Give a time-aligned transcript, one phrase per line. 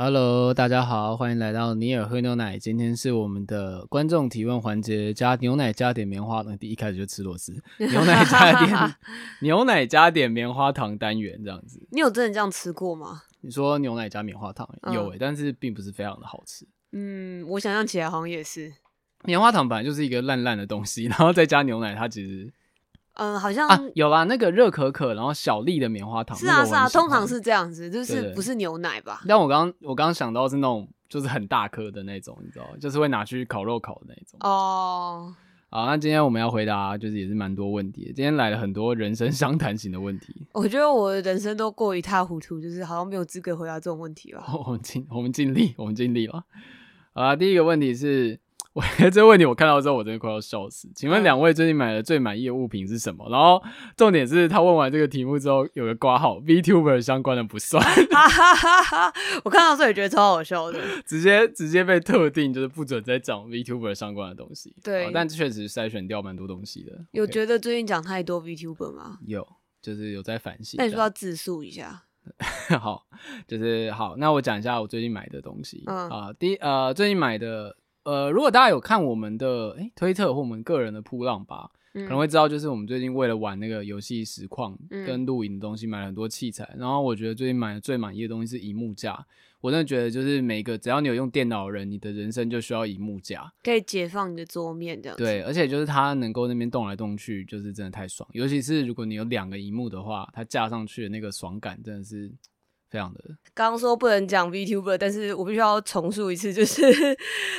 [0.00, 2.56] Hello，大家好，欢迎来到尼尔喝牛奶。
[2.56, 6.56] 今天是我们的观众提问环节，加牛奶加点棉花糖。
[6.56, 8.94] 第一开始就吃螺丝，牛奶加点
[9.40, 11.84] 牛奶加点棉花糖单元这样子。
[11.90, 13.22] 你有真的这样吃过吗？
[13.40, 16.64] 你说牛奶加棉花糖、嗯、有诶，但是并不是非常的好吃。
[16.92, 18.72] 嗯，我想象起来好像也是。
[19.24, 22.52] 棉花糖本来就是一个烂烂的东西， 然后再加牛奶，它其实。
[23.18, 26.38] 嗯，好像、啊、有啊，那个热可可，然后小粒的棉花糖。
[26.38, 29.22] 是啊是啊，通常是这样子，就是不是牛奶吧？
[29.26, 34.38] 但我刚刚我刚刚想到是那种，就是很大颗的那种，你知道，就是会拿去烤肉烤的那种。
[34.40, 35.34] 哦，
[35.68, 38.12] 好，那今天我们要回答，就是也是蛮多问题的。
[38.12, 40.46] 今天来了很多人生相谈型的问题。
[40.54, 44.44] 我觉得我的人生都过一塌糊涂，就是好像没有资格回答这种问题吧。
[44.64, 46.44] 我们尽我们尽力，我们尽力吧。
[47.14, 48.38] 好啦，第一个问题是。
[48.78, 50.88] 我这个问题我看到之后，我真的快要笑死。
[50.94, 53.28] 请问两位最近买的最满意的物品是什么？
[53.28, 53.60] 然后
[53.96, 57.84] 重点是他问完这个题目之后，有个挂号 VTuber 相关的不算。
[59.42, 64.72] 我看到这也觉得超好笑的，直接直接被特定就是不准再讲 VTuber 相关的东西。
[64.84, 66.92] 对，但确实筛选掉蛮多东西的。
[67.10, 69.18] 有觉得最近讲太多 VTuber 吗？
[69.26, 69.44] 有，
[69.82, 70.76] 就是有在反省。
[70.78, 72.04] 那你说要自述一下。
[72.80, 73.06] 好，
[73.48, 74.14] 就是好。
[74.18, 75.82] 那我讲一下我最近买的东西。
[75.86, 77.76] 嗯啊、呃，第一呃，最近买的。
[78.04, 86.80] 呃，如果大家有看我们的诶推特或我们个人的铺浪吧，嗯，可能会知道，就是我们最近为了玩那个游戏实况跟录影的东西，买了很多器材，嗯。
[86.80, 89.26] 然后我觉得最近买的最满意的东西是荧幕架。
[89.60, 95.24] 我真的觉得，就是每个只要你有用电脑的人，你的人生就需要荧幕架，可以解放你的桌面这样子。
[95.24, 98.28] 对，而且就是它能够那边动来动去，就是真的太爽。
[98.32, 102.30] 尤其是如果你有两个荧幕的话，它架上去的那个爽感真的是。
[102.90, 103.20] 非常的，
[103.54, 106.82] 刚刚说不能讲 VTuber，但是我必须要重述一次，就是，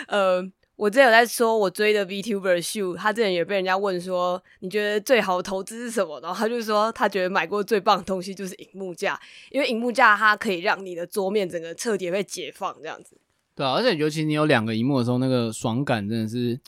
[0.07, 0.41] 呃，
[0.75, 6.19] 我之前有在说我追的 VTuber 秀，他之前也被人家问说，你觉得最好的投资是什么？
[6.21, 9.19] 然后他就说，他觉得买过最棒的东西就是荧幕架，
[9.51, 13.17] 因为荧幕架它可以让你的桌面整个彻底被解放，这样子。
[13.53, 16.59] 对啊，而且尤其你有两个荧幕的时候，那个爽感真的是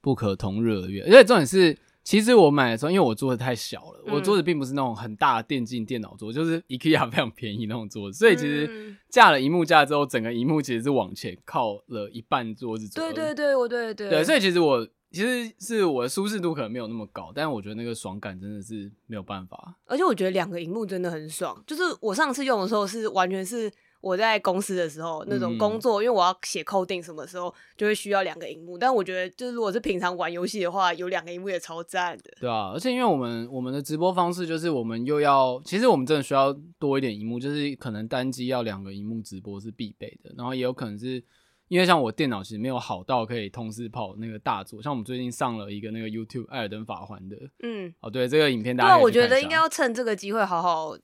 [0.00, 1.78] 不可同日而语，而且重点是。
[2.08, 13.12] 其实我买的时候，因为我桌子太小了，嗯、我桌子并不是那种很大的电竞电脑桌，就是 IKEA 非常便宜那种桌子，所以其实架了荧幕架之后，整个荧幕其实是往前靠了一半桌子左右。
[13.12, 19.76] 对对对，我对对对，所以其实我其实是我的舒适度可能没有那么高，但是我觉得那个爽感真的是没有办法。
[19.84, 23.70] 而且我觉得两个荧幕真的很爽，就是我上次用的时候是完全是。
[24.00, 28.78] 我在公司的时候，那种工作，嗯、因为我要写 coding 什么时候，就会需要两个荧幕。
[28.78, 32.30] 但我觉得，就是如果是平常玩游戏的话，有两个荧幕也超赞的。
[32.40, 40.32] 对啊，而且因为我们我们的直播方式，就是我们又要，其实我们真的需要多一点荧幕，就是可能单机要两个荧幕直播是必备的。
[40.36, 41.22] 然后也有可能是
[41.66, 50.96] 因为像我电脑其实没有好到可以同时跑那个大作，像我们最近上了一个那个 YouTube 艾尔登法环的，嗯，哦对，这个影片大家对，我觉得应该要趁这个机会好好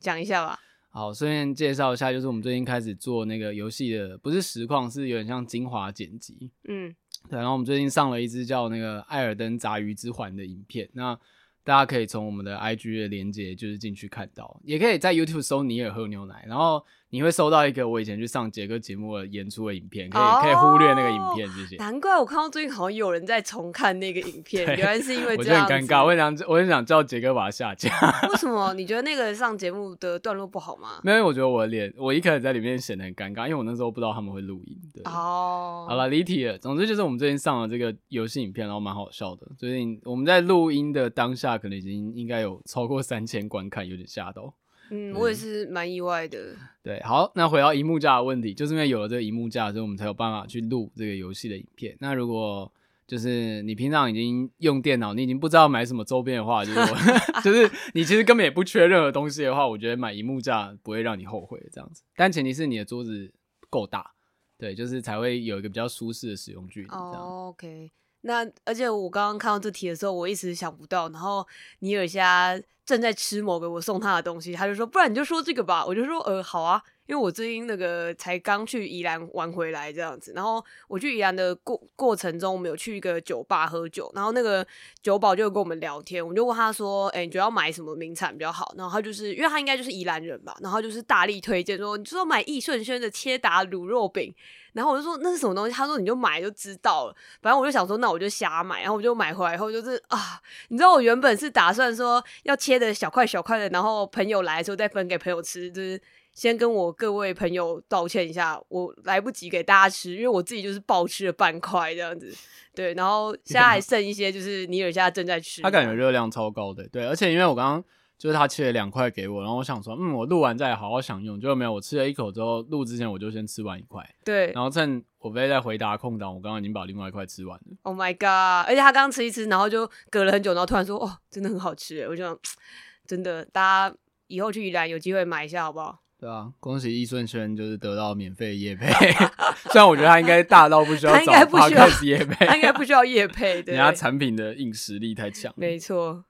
[0.00, 0.58] 讲一下吧。
[0.92, 6.50] 好，顺便介绍一下，就是我们最近开始做那个游戏的，不是实况，是有点像精华剪辑。
[6.68, 6.94] 嗯，
[7.28, 11.18] 对，然后我们最近上了一支叫那个《艾尔登杂鱼之环》的影片，那
[11.64, 16.84] 大家可以从我们的 IG 的连接就是进去看到，也可以在 YouTube 搜尼尔喝牛奶，然后。
[17.12, 21.76] 你会收到一个我以前去上杰哥节目的演出的影片，可以、oh, 可以忽略那个影片，谢谢。
[21.76, 25.44] 难怪我看到最近好像有人在重看那个影片，原来是因为这样子。
[25.44, 27.90] 我觉得很尴尬，我很想我很想叫杰哥把它下架。
[28.32, 28.72] 为什么？
[28.72, 31.00] 你觉得那个上节目的段落不好吗？
[31.04, 34.74] 没有，我觉得我的脸，我一开始在里面显得很尴尬，因为我那时候不知道他们会录音。
[34.94, 35.90] 对哦，oh.
[35.90, 36.56] 好了，离题了。
[36.56, 39.46] 总之就是我们最近上了这个游戏影片，然后蛮好笑的。
[39.58, 44.54] 最近我们在录音的当下，可能已经应该有超过三千观看，有点吓到。
[44.92, 46.54] 嗯，我也是蛮意外的。
[46.82, 51.96] 对，好，那回到荧幕架的问题，就是因为有了这个荧幕架，所以我们才有办法去录这个游戏的影片。
[52.00, 52.70] 那如果
[53.06, 56.86] 就是你平常已经用电脑，你已经不知道买什么周边的话，就是我
[57.42, 62.02] 就是你其实根本也不缺任何东西的话，我觉得买荧幕架不会让你后悔这样子。
[62.16, 63.32] 但前提是你的桌子
[63.70, 64.12] 够大，
[64.58, 66.88] 对，就是才会有一个比较舒适的使用距离。
[66.88, 67.90] 哦，OK。
[68.24, 71.08] 那而且我刚刚看到这题的时候，我一时想不到。
[71.08, 71.44] 然后
[71.80, 72.56] 尼尔虾
[72.92, 84.66] 正在吃某个我送他的东西，他就说：“不然你就说这个吧。”我就说：“呃，好啊。”因为我最近那个才刚去宜兰玩回来这样子，然后我去宜兰的过过程中，我们有去一个酒吧喝酒，然后那个
[85.02, 94.34] 酒保就跟我们聊天，我就问他说：“哎、你觉得要买什么名产比较好？”然后他就是因为他应该就是宜兰人吧，然后就是大力推荐说：“你就说买义顺轩的切达卤肉饼。”
[94.72, 106.00] 然后我就说：“那是什么东西？”他说：“你就买就知道了。”反正我就想说：“那我就瞎买。”然后我就买回来以后就是啊，你知道我原本是打算说要切的小块小块的，然后朋友来的时候再分给朋友吃，就是。
[106.34, 112.34] 先跟我各位朋友道歉一下，我来不及给大家吃，因为我自己就是暴吃了半块这样子，
[112.74, 117.84] 对，然后现在还剩一些，就是尼尔现在正在吃，他感觉热量超高的，对，而且因为我刚刚
[118.16, 121.40] 就是他切了两块给我，然后我想说，嗯，我录完再好好享用。
[121.40, 124.02] 结果没有，我吃了一口之后，录之前我就先吃完一块。
[124.24, 127.76] 对，然后趁我飞在回答空档，我刚刚已经把另外一块吃完了。
[127.82, 128.68] Oh my god！
[128.68, 132.06] 而且他刚吃一吃，然后就隔了很久，然后突然说，哦，真的很好吃。
[132.08, 132.38] 我就
[133.06, 133.96] 真的，大家
[134.28, 135.98] 以后去宜兰有机会买一下好不好？
[136.22, 138.86] 对啊，恭喜易顺轩就是得到免费夜配，
[139.72, 145.52] 虽然我觉得他应该大到不需要找他开始业配，他应该不需要夜配，对，人家产品的硬实力太强。
[145.56, 146.24] 没错。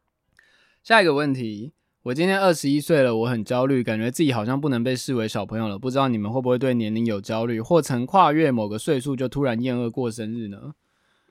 [0.83, 1.75] 下一个问题，
[2.05, 5.79] 我今年二十一岁了，我很焦虑，感觉自己好像不能被视为小朋友了。
[5.79, 10.73] 不知道你们会不会对年龄有焦虑，或曾跨越某个岁数就突然厌恶过生日呢？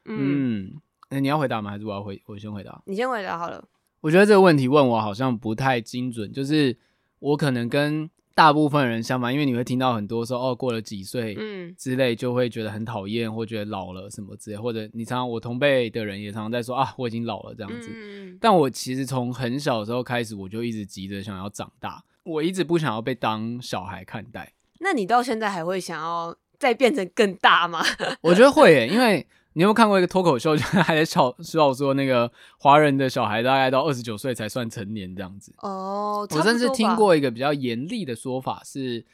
[0.05, 0.73] 嗯，
[1.09, 1.71] 那、嗯、你要回答吗？
[1.71, 2.21] 还是我要回？
[2.27, 2.79] 我先回答。
[2.85, 3.67] 你先回答好了。
[4.01, 6.77] 我觉得这个问题问我好像不太精准，就是
[7.17, 8.07] 我可能跟。
[8.33, 17.89] 大部分人相反，因为你会听到很多说哦，过了几岁，嗯，之类，就会觉得很讨厌，或觉得老了什么之类，或者你常常我同辈的人也常常在说啊，我已经老了这样子。
[17.93, 24.53] 嗯，但我其实从很小的时候开始，我就一直急着想要长大，我一直不想要被当小孩看待。
[24.79, 27.83] 那你到现在还会想要再变成更大吗？
[28.21, 29.27] 我觉得会耶，因为。
[29.53, 35.53] 你有没有看过一个脱口秀， 就还在笑笑说那个华人的小孩大概到二十九岁才算成年这样子？
[35.57, 39.05] 哦，我甚至听过一个比较严厉的说法是，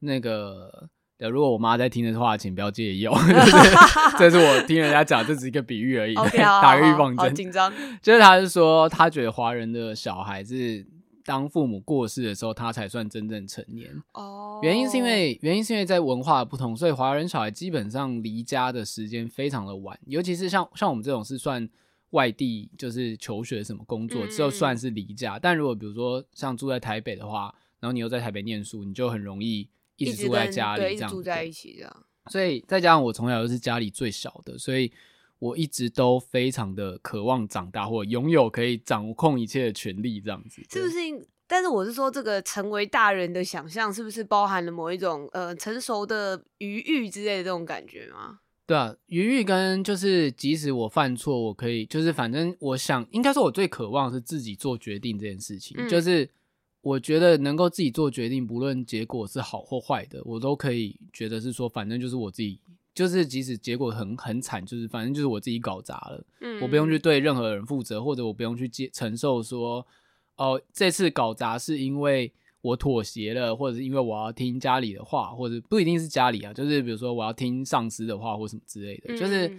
[0.00, 0.88] 那个
[1.18, 3.14] 如果我妈在听的话，请不要介意哦。
[4.18, 7.34] 这是我听人家讲，这只是一个比喻而已，okay, 打个预防针。
[7.34, 10.86] 紧张，就是他是说，他觉得华人的小孩是。
[11.28, 13.94] 当父母过世的时候，他才算真正成年。
[14.14, 21.68] 哦、oh.，原因是因为原因是因为在文化的不同，所以华人小孩基本上离家的时间非常的晚，尤其是像像我们这种是算
[22.12, 25.32] 外地，就是求学什么工作，就算是离家。
[25.32, 25.40] Mm.
[25.42, 32.06] 但如果比如说像住在台北的话，然后你又在台北念书，你就很容易一直住在家里，这样，一住在一起这样。
[32.30, 34.90] 所以再加上我从小又是家里最小的，所以。
[35.38, 41.28] 我一直都非常的渴望长大，或拥有可以掌控一切的权利，这样子是不是？
[41.46, 48.40] 但是我是说，这个成为大人的想象，是不是包含了某一种呃成熟的余裕之类的这种感觉吗？
[48.66, 55.88] 对啊，余裕跟就是，即使我犯错，我可以就是，反正我想，应该说，我最渴望是自己做决定这件事情，嗯。
[55.88, 56.28] 就是
[56.82, 62.60] 我觉得能够自己做决定，不论结果是好或坏的，我都可以觉得是说，反正就是我自己。
[62.94, 69.86] 就是即使结果很很惨，就是反正就是我自己搞砸了，嗯，我不用去对任何人负责，或者我不用去接承受说，
[70.36, 79.56] 哦，这次搞砸是因为我妥协了，或者是因为我要听家里的话，或者不一定是家里啊，就是比如说我要听上司的话或什么之类的，就是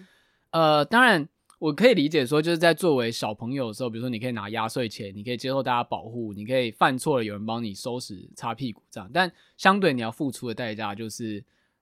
[0.51, 1.25] 呃，当然
[1.59, 11.41] 我可以理解说，就是在作为小朋友的时候，比如说你可以拿压岁钱，你可以接受大家保护，你可以犯错了有人帮你收拾擦屁股这样，但相对你要付出的代价就是。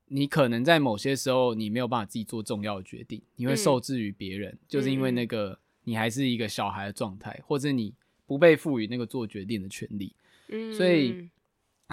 [0.09, 7.93] 你可能在某些时候，你没有办法自己做重要的决定，你会受制于别人，嗯，就是因为那个你还是一个小孩的状态，或者你
[8.25, 10.15] 不被赋予那个做决定的权利。
[10.47, 11.29] 嗯，所以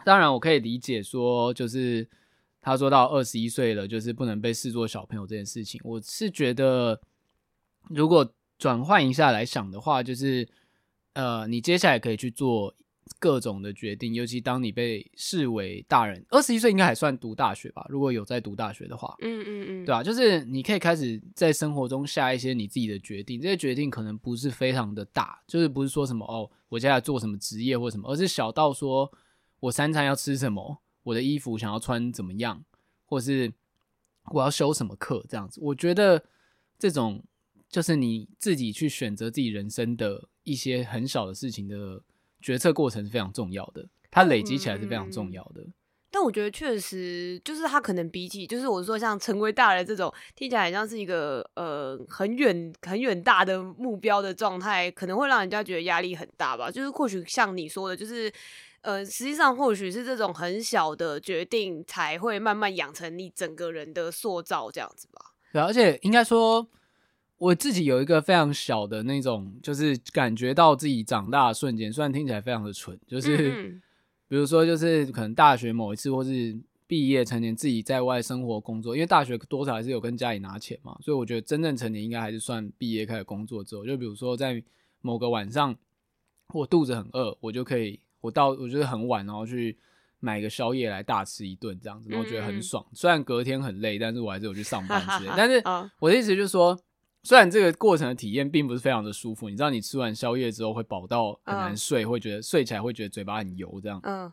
[0.05, 2.08] 当然我可以理解说，就是
[2.61, 5.81] 他说到二十一岁了，就是不能被视作小朋友这件事情。
[5.84, 7.00] 我是觉得，
[7.88, 10.49] 如果转换一下来想的话，就是
[11.14, 12.75] 呃，你接下来可以去做。
[13.24, 17.86] 各种的决定，尤其当你被视为大人，二十一岁应该还算读大学吧？
[17.88, 29.10] 如果有在读大学的话，嗯嗯嗯，对啊，就是你可以开始在生活中下一些你自己的决定，这些决定可能不是非常的大，就是不是说什么哦，我接下来做什么职业或什么，而是小到说
[29.58, 32.62] 我三餐要吃什么，我的衣服想要穿怎么样，
[33.06, 33.50] 或是
[34.32, 35.62] 我要修什么课这样子。
[35.62, 36.22] 我觉得
[36.78, 37.24] 这种
[37.70, 42.02] 就是你自己去选择自己人生的一些很小的事情的。
[42.44, 45.63] 决策过程是非常重要的，它累积起来是非常重要的。
[45.63, 45.72] 嗯，
[46.10, 56.70] 但我觉得确实就是他可能比起，就是我说像成为大人这种听起来很像是一个呃很远很远大的目标的状态，可能会让人家觉得压力很大吧。
[56.70, 58.31] 就是或许像你说的，就是
[58.82, 65.32] 呃实际上或许是这种很小的决定才会慢慢养成你整个人的塑造这样子吧。
[65.51, 66.69] 对，而且应该说。
[67.44, 73.79] 我自己有一个非常小的那种，就是感觉到自己长大的瞬间，虽然听起来非常的蠢，就是
[74.29, 83.84] 比如说，就是可能大学某一次，或是毕业成年，自己在外生活工作，因为大学多少还是有跟家里拿钱嘛，所以我觉得真正成年应该还是算毕业开始工作之后。
[83.84, 84.63] 就比如说在
[85.03, 85.77] 某个晚上，
[86.55, 89.77] 我肚子很饿，我就可以我到我觉得很晚，然后去
[90.19, 92.86] 买个宵夜来大吃一顿这样子，然后觉得很爽。
[92.94, 95.32] 虽然隔天很累，但是我还是有去上班之类。
[95.36, 95.63] 但是
[95.98, 96.74] 我的意思就是说。
[97.24, 103.98] 虽然这个过程的体验并不是非常的舒服，你知道，你吃完宵夜之后会饱到很难睡，uh, 会觉得睡起来会觉得嘴巴很油这样。
[104.02, 104.32] 嗯、uh,。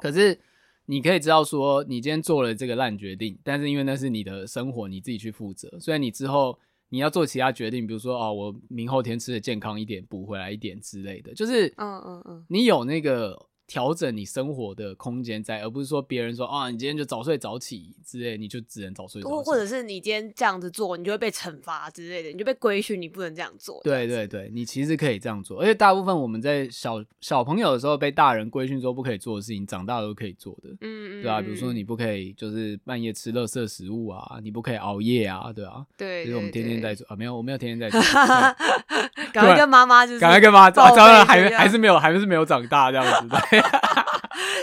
[0.00, 0.40] 可是
[0.86, 5.68] 你可以知道说，你今天做了这个烂决定，但是因为那是你的生活，你自己去负责。
[5.78, 13.49] 虽然你之后你要做其他决定，比如说哦，我明后天吃的健康一点，补回来一点之类的，就是嗯嗯嗯，你有那个。
[13.70, 19.32] 调整你生活的空间在，而不是说别人说啊，你今天就早睡早起之类，你就只能早睡早起。
[19.32, 23.80] 或或者是你今天这样子做，你就会被惩罚之类的，你就被规训，你不能这样做。
[23.84, 30.70] 对对对，你其实可以这样做，而且大部分我们在小小朋友的时候被大人规训说不可以做的事情，长大都可以做的。
[30.80, 35.86] 嗯嗯，对啊，比如说你不可以就是半夜吃垃圾食物啊，你不可以熬夜啊，对啊。
[35.96, 38.00] 对，就是我们天天在做啊，没有，我没有天天在做。
[39.32, 43.59] 赶快跟妈妈就是，赶快跟妈妈，当然还还是没有，还是没有长大这样子。
[43.60, 43.70] 对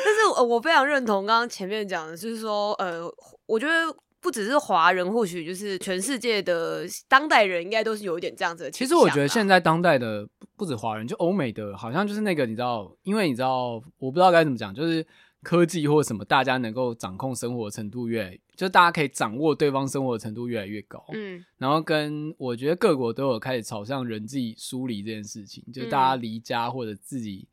[0.05, 3.03] 但是，呃，我非常认同刚刚前面讲的，就是说，呃，
[3.45, 8.71] 我觉得不只是华人，或许就是全世界的当代人，应该都是有一点这样子的。
[8.71, 15.05] 其实我觉得现在当代的不止华人，就欧美的，好像就是那个，你知道，因为你知道，我不知道该怎么讲，就是
[15.43, 21.03] 科技或什么，大家能够掌控生活程度越来，就大家可以掌握对方生活的程度越来越高。
[21.13, 27.47] 嗯，然后跟我觉得各国都有开始朝向人际疏离这件事情，就是大家离家或者自己。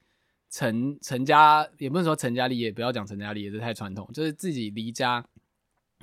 [0.54, 4.08] 成成家也不能说成家立业，不要讲成家立业，这太传统。
[4.14, 5.24] 就是自己离家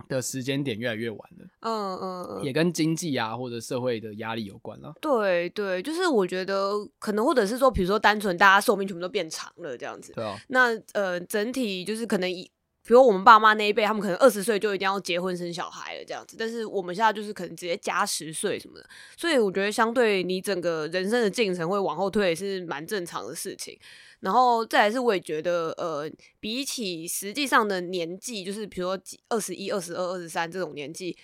[0.09, 1.45] 的时间点越来越晚了。
[1.61, 4.93] 嗯嗯嗯，也跟经济啊或者社会的压力有关了。
[4.99, 10.11] 对对，就是我觉得可能或者是说，比如说单纯大家寿命全部都变长了这样子。
[10.13, 10.37] 对啊。
[10.49, 12.51] 那呃，整体就是可能以。
[12.83, 23.77] 比如我们爸妈那一辈，他们可能二十岁就一定要结婚生小孩了这样子，但是我们现在就是可能直接加十岁什么的，所以我觉得相对你整个人生的进程会往后退是蛮正常的事情。
[24.21, 26.09] 然后再来是，我也觉得呃，
[26.39, 31.15] 比起实际上的年纪，就是比如说二十一、二十二、二十三这种年纪，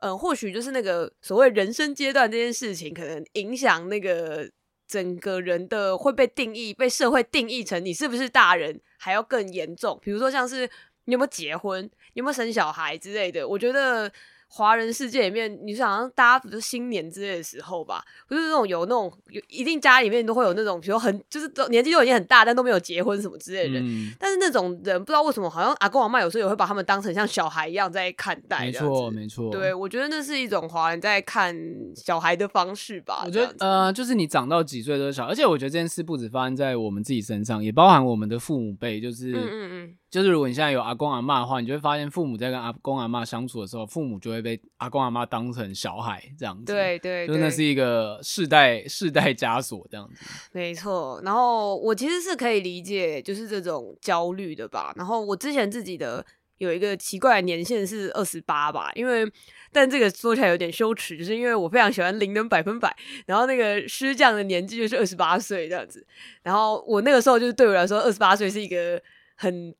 [0.00, 4.48] 呃，或许就是那个所谓人生阶段这件事情，可能影响那个
[4.86, 9.98] 整个人的会被定义、被社会定义成你是不是大人还要更严重。
[10.02, 10.70] 比如说像是。
[11.06, 11.90] 你有没有结婚？
[12.12, 13.48] 有没有生小孩之类的？
[13.48, 14.12] 我觉得
[14.52, 18.04] 华人世界里面，你是好像大家不是新年之类的时候吧？
[18.26, 23.84] 不是那种有那种有一定家里面都会有那种，比如很就是都年纪都已经很大，但都没有结婚什么之类的人。
[23.86, 28.64] 嗯、但是那种人不知道为什么，好像阿公阿妈有时候也会把他们当成像小孩一样在看待。
[28.64, 29.52] 没错，没错。
[29.52, 31.56] 对，我觉得那是一种华人在看
[31.94, 33.22] 小孩的方式吧。
[33.24, 39.96] 我觉得呃，就是你长到几岁都是小，而且我觉得这件事不止发生在我们自己身上，也包含我们的父母辈，就是嗯嗯嗯。
[40.10, 46.64] 就是如果你现在有阿公阿妈的话，你就会发现父母在跟阿公阿妈相处的时候，父母就会被阿公阿妈当成小孩这样子。
[46.64, 50.24] 对对，对，就那是一个世代世代枷锁这样子。
[50.50, 54.92] 没错，然后我其实是可以理解，就是这种焦虑的吧。
[54.96, 56.26] 然后我之前自己的
[56.58, 59.24] 有一个奇怪的年限是二十八吧，因为
[59.72, 62.92] 但这个说起来有点羞耻，就是因为我非常喜欢灵能百分百，
[63.26, 66.04] 然后那个师匠的年纪就是二十八岁这样子。
[66.42, 69.00] 然后我那个时候就是对我来说，二十八岁是一个
[69.36, 69.72] 很。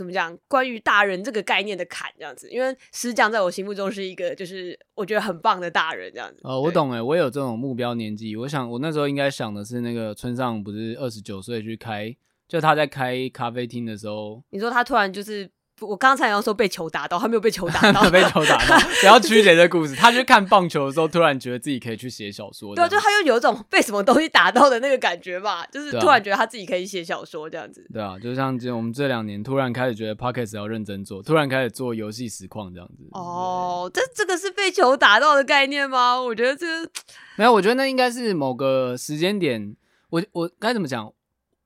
[0.00, 0.34] 怎么讲？
[0.48, 6.40] 关于大人这个概念的坎，这样子，因为师匠在我心目中是一个，就是我觉得很棒的大人，这样子。
[6.42, 8.34] 哦，我懂诶，我有这种目标年纪。
[8.34, 12.16] 我想，我那时候应该想的是，那个村上不是二十九岁去开，
[12.48, 14.42] 就他在开咖啡厅的时候。
[14.48, 15.50] 你说他突然就是。
[15.80, 19.94] 我刚才要说被球打到，他没有被球打到， 被球打到， 不要曲解这故事。
[19.94, 22.74] 他去看棒球的时候，突然觉得自己可以去写小说。
[22.74, 27.86] 对啊，就他又有一种被什么东西打到的那个感觉吧，就是突然觉得他自己可以写小说这样子。
[27.92, 33.04] 对啊，就像这我们这两年突然开始觉得 Podcast 要认真做，突然开始做游戏实况这样子。
[33.12, 36.20] 哦，这这个是被球打到的概念吗？
[36.20, 36.90] 我觉得这个
[37.36, 39.74] 没有，我觉得那应该是某个时间点。
[40.10, 41.12] 我我该怎么讲？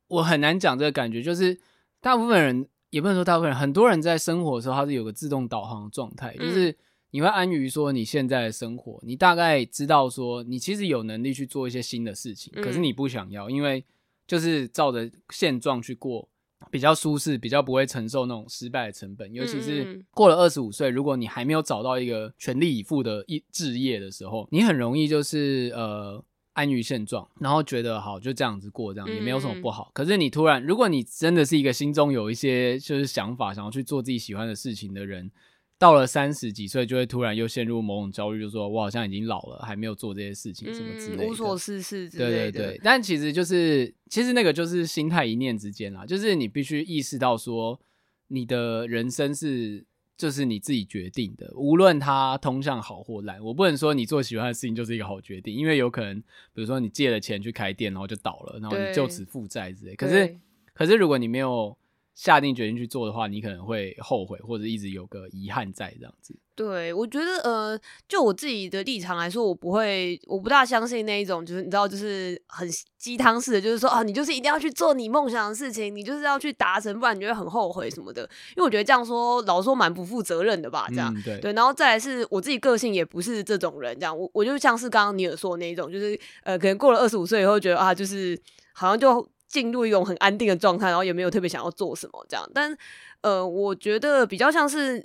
[0.08, 1.58] 我很难讲这个感觉，就是
[2.00, 2.68] 大部分人。
[2.94, 6.72] 也不能说大部分人，很多人在生活的时候，他是有个自动导航的状态，就是
[7.10, 13.84] 你会安于说你现在的生活，你大概知道说你其实有能力去做一些新的事情，可是你不想要，因为
[14.28, 16.28] 就是照着现状去过
[16.70, 19.32] 比较舒适，比较不会承受那种失败的成本。
[19.32, 26.24] 尤其是过了二十五岁，如果你还没有找到一个全力以赴的一置业的时候，你很容易就是呃。
[26.54, 29.90] 安于现状，然后觉得好就这样子过，这样也没有什么不好。
[29.90, 35.30] 嗯、可是你突然，如果你真的是一个心中有一些就是想法，想要去做自己喜欢的事情的人，
[35.78, 42.30] 到了三十几岁，就会突然又陷入某种焦虑，就说我好像已经老了，还没有做这些事情，什么之类的，无所事事之类的。
[42.30, 47.80] 对对对，但其实就是，其实那个就是心态一念之间啦，就是你必须意识到说，
[48.28, 49.84] 你的人生是。
[50.16, 56.20] 就是你自己决定的，无论它通向好或烂，我不能说你做喜欢的事情就是一个好决定，因为有可能，
[56.52, 59.94] 比如说你借了钱去开店，然后就倒了，然后你就此负债之类。
[59.96, 60.36] 可是，
[60.72, 61.76] 可是如果你没有
[62.14, 66.36] 下定决心去做的话，你可能会后悔，或者一直有个遗憾在这样子。
[66.56, 78.22] 对，我觉得呃，就我自己的立场来说，我不会，我不大相信那一种，就是你知道，就是很鸡汤式的，就是说啊，你就是一定要去做你梦想的事情，你就是要去达成，不然你就会很后悔什么的。
[78.56, 81.52] 因为我觉得这样说，老说蛮不负责任的吧，这样、嗯、对对。
[81.54, 88.40] 然后再来是我自己个性也不是这种人，这样我我就像是刚刚尼尔说的那一种，就是呃，可能过了二十五岁以后，觉得啊，就是
[88.72, 89.28] 好像就。
[89.54, 92.76] 进入一种很安定的状态，然后也没有特别想要做什么这样，但
[93.20, 94.96] 呃，我觉得比较像是，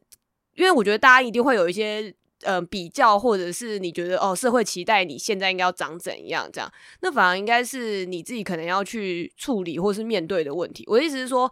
[0.56, 10.84] 因为我觉得大家一定会有一些呃比较，或者是你觉得哦，社会期待你现在应该要长怎样这样，那反而应该是你自己可能要去处理或是面对的问题。
[10.88, 11.52] 我的意思是说，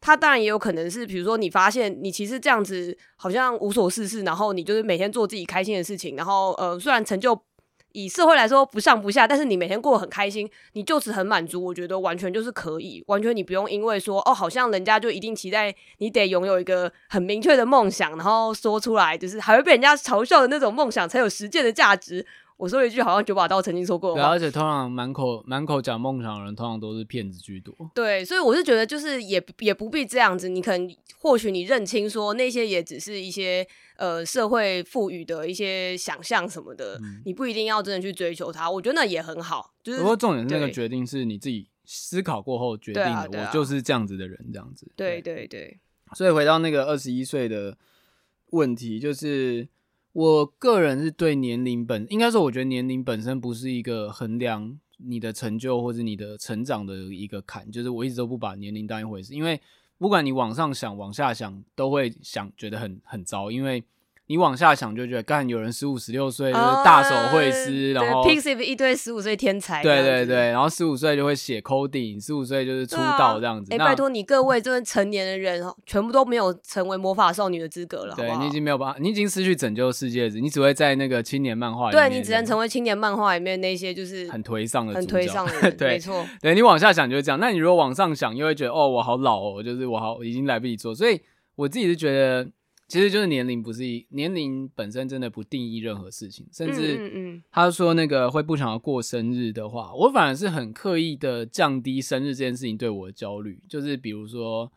[0.00, 7.40] 他当然也有可能是，比如说你发现你其实这样子好像无所事事，然后你就是每天做自己开心的事情，然后呃，虽然成就。
[7.92, 22.26] 以社会来说不上不下，但是你每天过得很开心，你就此很满足，我觉得完全就是可以，完全你不用因为说哦，好像人家就一定期待你得拥有一个很明确的梦想，然后说出来就是还会被人家嘲笑的那种梦想才有实践的价值。
[22.56, 27.74] 我说了一句好像九把刀曾经说过的话，对，而且通常满口满口讲梦想的人，通常都是骗子居多。
[27.94, 33.66] 对，所以我是觉得就是也也不必这样子，你可能或许你认清说那些也只是一些
[33.96, 38.70] 呃社会赋予的一些想象什么的，嗯，你不一定要真的去追求它。
[38.70, 39.74] 我觉得那也很好。
[39.82, 44.90] 就是不过重点是那个决定是你自己思考过后决定的，啊啊，我就是这样子的人，这样子。
[44.94, 45.80] 对对对，对。
[46.14, 47.76] 所以回到那个二十一岁的
[48.50, 49.66] 问题，就是。
[50.12, 59.60] 我个人是对年龄本，应该说，我觉得年龄本身不是一个衡量你的成就或者你的成长的一个坎，就是我一直都不把年龄当一回事，因为
[59.98, 63.82] 不管你往上想、往下想，都会想觉得很很糟，因为。
[64.28, 73.74] 你往下想就觉得，干有人十五十六岁就是大手绘师，然后 Pixiv 一堆十五岁天才，对对对，然后十五岁就会写 coding，十五岁就是出道这样子。
[73.74, 86.24] 哎、拜托你各位，这些成年的人全部都没有成为魔法少女的资格了，对你已经没有办法，你已经失去拯救世界，你只会在那个青年漫画里面，对你只能成为青年漫画里面那些就是很颓丧的、很颓丧的 没错。
[86.40, 91.20] 对你往下想就是这样，那你如果往上想，又会觉得哦，我好老哦，就是我好已经来不及做，所以
[91.56, 92.48] 我自己是觉得。
[92.92, 104.70] 其实就是年龄不是一年龄本身真的不定义任何事情，甚至他说那个会不想要过生日的话，我反而是很刻意的降低生日这件事情对我的焦虑，就是比如说。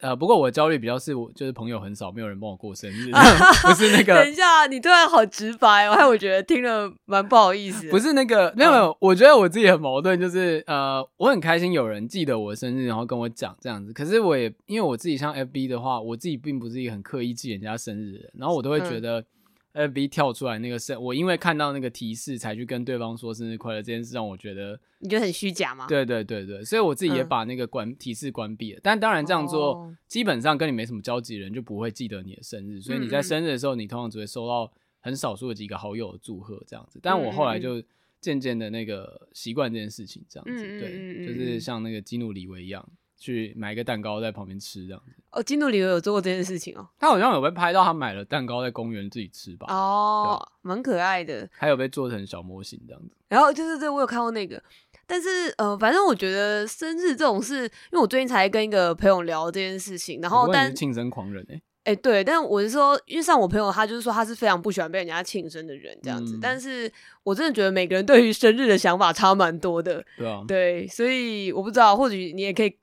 [0.00, 3.10] 呃，不过我的焦虑比较是我就是朋友很少，没有人帮我过生日，
[3.62, 4.14] 不是那个。
[4.22, 7.88] 等一下，你突然好直白哦，害我觉得听了蛮不好意思。
[7.90, 13.92] 不是那个，没有没有，我觉得我自己很矛盾，就是呃，我很开心有人记得我的生日，然后跟我讲这样子。
[13.92, 19.20] 可是我也因为我自己像 FB 的话，我自己并不是一个很刻意记人家生日的人，然后我都会觉得。
[19.20, 19.24] 嗯
[19.72, 25.86] FB 跳出来那个生，我因为看到那个提示才去跟对方说生日快乐，这件事让我觉得你觉得很虚假吗？
[25.86, 28.80] 对对对对，所以我自己也把那个关、嗯、提示关闭了。
[28.82, 36.98] 但当然这样做，哦、基本上跟你没什么交集的人就不会记得你的生日，所以你在生日的时候，你通常只会收到很少数的几个好友的祝贺这样子。
[37.00, 37.80] 但我后来就
[38.20, 42.86] 渐渐的那个习惯这件事情，这样子、嗯、对，就是像那个基努里维一样。
[43.20, 46.88] 去买一个蛋糕在旁边吃这样子哦，基努里维有做过这件事情哦。
[46.98, 49.66] 他好像有被拍到，他买了蛋糕在公园自己吃吧？
[49.68, 51.48] 哦，蛮可爱的。
[51.52, 53.10] 还有被做成小模型这样子。
[53.28, 54.60] 然后就是这，我有看过那个。
[55.06, 66.36] 但是呃，反正我觉得生日这种事，因为我最近才跟一个朋友聊这件事情，然后但庆生狂人哎、欸，哎、欸、对，但我是说，因为像我朋友，他就是说他是非常不喜欢被人家庆生的人这样子。
[66.36, 66.90] 嗯、但是
[67.22, 70.04] 我真的觉得每个人对于生日的想法差蛮多的。
[70.16, 72.76] 对啊，对，所以我不知道，或许你也可以。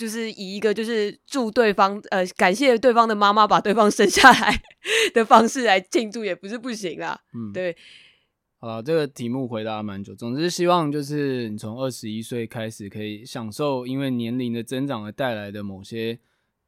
[0.00, 4.62] 就是以一个就是祝对方呃感谢对方的妈妈把对方生下来
[5.12, 7.20] 的方式来庆祝也不是不行啦。
[7.34, 7.76] 嗯，对。
[8.56, 10.14] 好了，这个题目回答蛮久。
[10.14, 16.18] 总之，希望就是你从二十一岁开始可以享受因为年龄的增长而带来的某些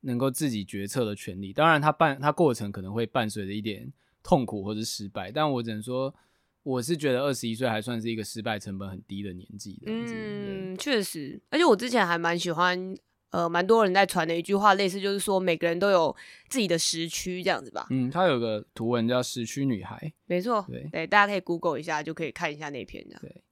[0.02, 1.54] 能够自己决策的权利。
[1.54, 3.90] 当然，它伴它过程可能会伴随着一点
[4.22, 6.14] 痛苦或者失败，但我只能说，
[6.62, 9.82] 我是觉得二十一岁还算是一个失败成本很低的年纪。
[9.86, 12.94] 嗯，确实，而且我之前还蛮喜欢。
[13.32, 16.14] 呃，蛮多人在传的一句话，类似就是说，每个人都有
[16.50, 17.86] 自己的时区这样子吧。
[17.88, 23.20] 嗯，他有个图文叫“时区女孩”，没错，对对，大家可以 Google 一下，就可以看一下那篇这样。
[23.22, 23.42] 对，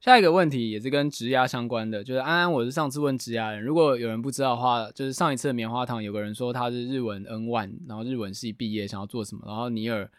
[0.00, 10.10] 下一个问题也是跟职压相关的，就是安安，我是上次问职压人，如果有人不知道的话，就是上一次的棉花糖有个人说他是日文 N1，然后日文系毕业，想要做什么，然后尼尔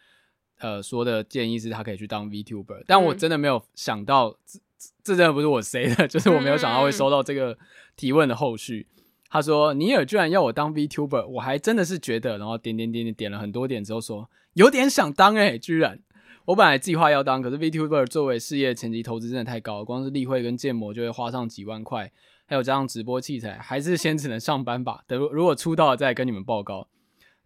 [0.58, 4.60] 呃说的建议是他可以去当 VTuber，但我真的没有想到，嗯、这
[5.04, 7.56] 这真的不是我 say 的，就是我没有想到会收到这个
[7.96, 8.88] 提问的后续。
[9.34, 16.00] 他说：“尼尔居然要我当 VTuber，我还真的是觉得，然后点点点点点了很多点之后说有点想当诶、居然
[16.46, 22.12] 我本来计划要当，可是 VTuber 作为事业前期投资真的太高了，光是例会跟建模就会花上几万块，
[22.46, 25.02] 还有加上直播器材，还是先只能上班吧。
[25.08, 26.88] 等如果出道了再跟你们报告。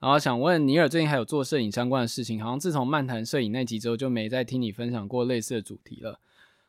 [0.02, 2.43] 然后想问尼尔，最近还有做摄影相关的事情？
[2.43, 6.19] 好像自从漫谈摄影那集之后，就没再听你分享过类似的主题了。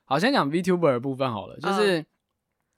[0.05, 2.07] 好，先讲 VTuber 的部分好了，就是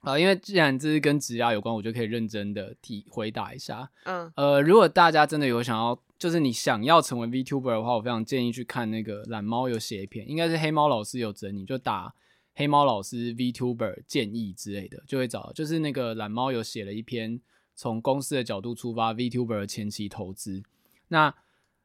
[0.01, 3.91] 啊、呃，因为既然这是跟职涯有关，我就可以认真的提回答一下。
[4.05, 12.15] 嗯，呃，如果大家真的有想要，就是你想要成为 VTuber 的话，我非常建议去看那个懒猫有写一篇，应该是黑猫老师有整理，就打
[12.55, 17.41] 黑猫老师 VTuber 建议之类的，就会找，就是那个懒猫有写了一篇。
[17.77, 20.63] 从公司的角度出发，VTuber 前期投资，
[21.09, 21.35] 那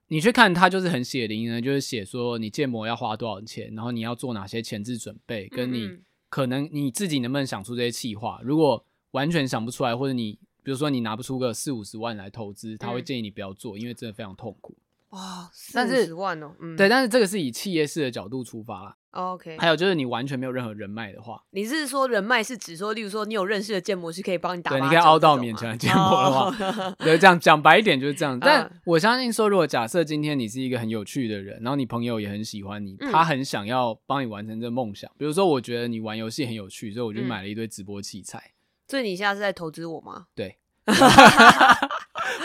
[0.10, 5.90] 你去看它就是很血淋呢，就是写说你建模要花多少钱，然后你要做哪些前置准备，跟你
[6.30, 8.40] 可能你自己能不能想出这些企划。
[8.44, 14.76] 如果完全想不出来，或者你比如说你拿不出个四五十万来投资，他会建议你不要做，因为真的非常痛苦。
[15.12, 18.98] 哇，四五十万哦，嗯，对，但是这个是以企业式的角度出发啦。
[19.18, 26.94] Oh, OK，还有就是你完全没有任何人脉的话，你是说人脉是指说，例如说你有认识的建模师可以帮你打，对，你可以凹到勉强的建模的话，oh.
[27.00, 28.38] 对，这样讲白一点就是这样。
[28.44, 38.38] 但我相信说，如果假设今天你是一个很有趣的人，然后你朋友也很喜欢你，嗯、他很想要帮你完成这个梦想，比如说我觉得你玩游戏很有趣，所以我就买了一堆直播器材。
[38.38, 38.52] 嗯、
[38.90, 40.26] 所以你现在是在投资我吗？
[40.36, 40.58] 对。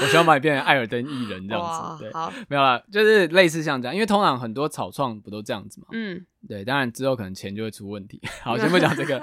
[0.02, 8.20] 我希望把你变成艾尔登艺人这样子，对，好，没有啦，就是类似像这样，因为通常很多草创不都这样子嘛，嗯，对，当然之后可能钱就会出问题。
[8.42, 9.22] 好， 先不讲这个，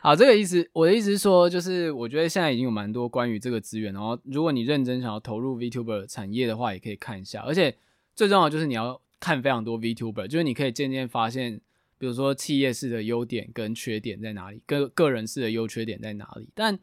[0.00, 7.76] 好，这个意思，我的意思是说，就是我觉得现在已经有蛮多关于这个资源，然后如果你认真想要投入 VTuber 产业的话，也可以看一下，而且
[8.14, 11.60] 最重要就是你要看非常多 VTuber，就是你可以渐渐发现，
[11.98, 16.78] 比如说企业式的优点跟缺点在哪里，个个人式的优缺点在哪里，但。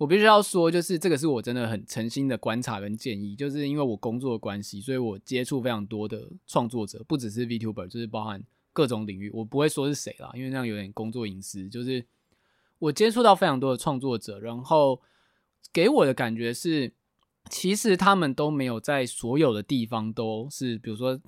[0.00, 9.30] 我必须要说，就是这个是我真的很诚心的观察跟建议，就是因为我工作的关系，所以我接触非常多的创作者，不只是 VTuber，就是包含各种领域。
[9.34, 11.68] 我不会说是谁啦，因为那样有点工作隐私。
[11.68, 12.02] 就是
[12.78, 15.02] 我接触到非常多的创作者，然后
[15.70, 16.94] 给我的感觉是，
[17.50, 21.20] 其实他们都没有在所有的地方都是，比如说。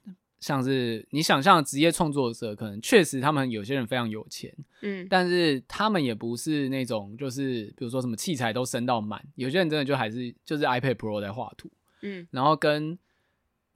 [0.42, 12.98] 像是你想象的职业创作者，可能确实他们有些人非常有钱，嗯，但是他们也不是那种就是比如说什么器材都升到满，有些人真的就还是就是 iPad Pro 在画图，嗯，然后跟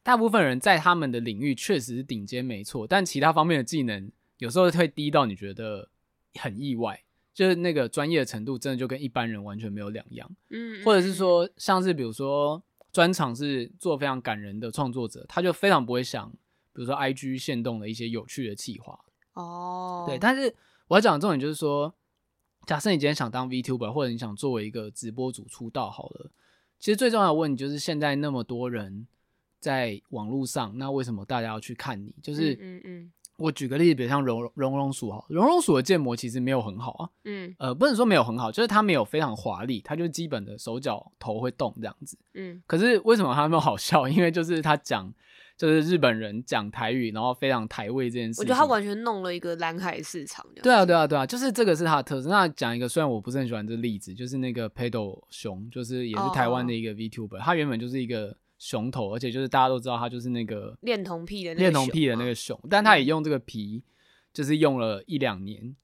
[0.03, 5.89] 大部分人在他们的领域确实是顶尖没错，但其他方面的技能有时候会低到你觉得
[6.35, 7.01] 很意外，
[7.33, 16.33] 就是那个专业的程度真的就跟一般人完全没有两样，嗯，或者是说像是比如说专场是做非常感人的创作者，他就非常不会想。
[16.77, 18.99] 比如说，IG 限动的一些有趣的企划
[19.33, 20.55] 哦，对，但是
[20.89, 21.95] 我要讲的重点就是说，
[22.67, 26.31] 假设你今天想当 VTuber，或者你想作为一个直播主出道好了，
[26.79, 29.07] 其实最重要的问题就是现在那么多人
[29.59, 32.15] 在网络上，那为什么大家要去看你？
[32.23, 44.07] 就是，嗯嗯，我举个例子，比如像熔熔融鼠哈，熔融鼠的建模其实没有很好啊，嗯，呃，不能说没有很好，就是它没有非常华丽，它就是基本的手脚头会动这样子，嗯，可是为什么它那么好笑？
[44.07, 45.11] 因为就是他讲。
[45.57, 48.43] 就是日本人讲台语，然后非常台味这件事。
[48.43, 50.45] 我觉得他完全弄了一个蓝海市场。
[50.63, 52.29] 对啊，对啊，对啊，就是这个是他的特色。
[52.29, 63.83] 那讲一个，虽然我不是很喜欢这例子，就是那个 Pedo 熊，就是也是台湾的一个 VTuber，他原本就是一个熊头，而且就是大家都知道他就是那个恋童癖的恋童癖的那个熊，但他也用这个皮，
[64.35, 65.75] 就是用了一两年，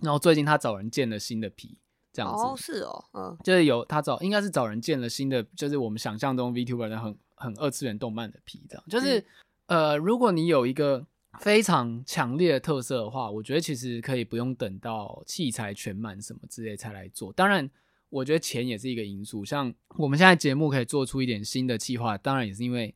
[0.00, 1.76] 然后最近他找人建了新的皮，
[2.12, 2.40] 这样子。
[2.40, 7.18] 哦，是哦，嗯，就是有他找，应该是找人建了新的，就是我们想象中 VTuber 的很。
[7.38, 9.18] 很二次元动漫的皮，这样就是，
[9.66, 11.06] 嗯、呃，如果你有一个
[11.40, 17.32] 非常强烈的特色的话，我觉得其实可以不用等到器材全满什么之类才来做。
[17.32, 17.70] 当然，
[18.08, 19.44] 我觉得钱也是一个因素。
[19.44, 22.92] 像我们现在节目可以做出一点新的计划，当然也是因为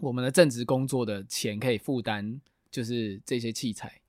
[0.00, 4.00] 我们的正职工作的钱可以负担，就是这些器材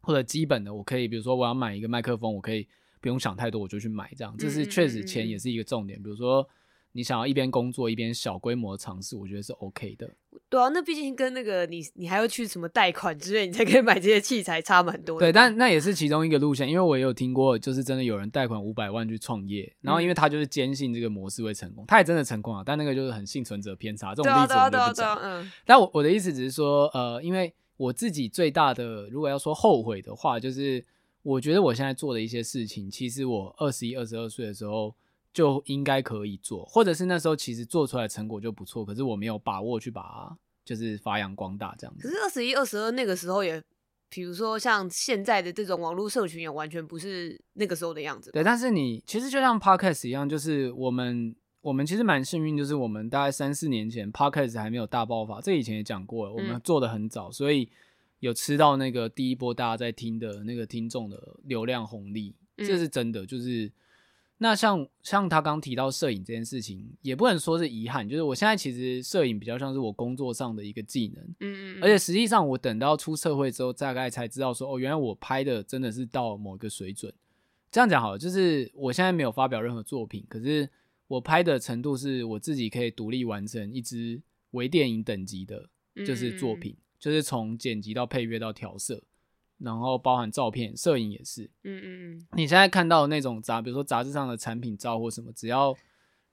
[0.00, 2.66] 或者基本的，我可以比如说我要买一个麦克风，我可以
[3.00, 4.34] 不用想太多，我就去买这样。
[4.36, 6.48] 这是确实钱也是一个重点，比如说。
[6.92, 10.10] 你想要一边工作一边小规模尝试，我觉得是 OK 的。
[10.48, 15.26] 对啊，那毕竟跟那个你你还要去什么贷款之类，你才可以买这些器材，差蛮多的。
[15.26, 25.16] 对，但那也是其中一个路线，因为我也有听过，就是真的有人贷款五百万去创业，然后因为他就是坚信这个模式会成功，他也真的成功了，但那个就是很幸存者偏差，这种例子我们都不讲。
[25.22, 25.50] 嗯。
[25.64, 30.84] 但我我的意思只是说，呃，因为我自己最大的，如果要说后悔的话，就是
[31.22, 34.94] 我觉得我现在做的一些事情，其实我二十一、二十二岁的时候。
[35.32, 42.06] 就应该可以做，或者是那时候其实做出来的成果就不错，可是我没有把握去把它就是发扬光大这样子。
[42.06, 43.62] 可是二十一、二十二那个时候也，
[44.10, 48.30] 比如说像现在的这种网络社群也完全不是那个时候的样子。
[48.30, 57.70] 对，但是你其实就像 Podcast 一样，就是我们我们其实蛮幸运，就是我们大概三四年前 Podcast 还没有大爆发，这以前也讲过了，我们做的很早，嗯、所以
[58.20, 63.72] 有吃到那个第一波大家在听的那个听众的流量红利，这是真的，就是。
[64.42, 77.14] 那像像他刚提到摄影这件事情，也不能说是遗憾，就是我现在其实摄影比较像是我工作上的一个技能，嗯嗯，而且实际上我等到出社会之后，大概才知道说，哦，原来我拍的真的是到某一个水准。
[77.70, 80.68] 这样讲好了，就是我现在没有发表任何作品，可是
[81.06, 85.68] 我拍的程度是我自己可以独立完成一支微电影等级的，
[86.04, 89.04] 就是作品，嗯嗯，就是从剪辑到配乐到调色。
[89.62, 91.44] 然后包含照片、摄影也是。
[91.62, 92.26] 嗯嗯嗯。
[92.32, 95.74] 你现在看到的那种杂，比如说杂志上的产品照或什么，只要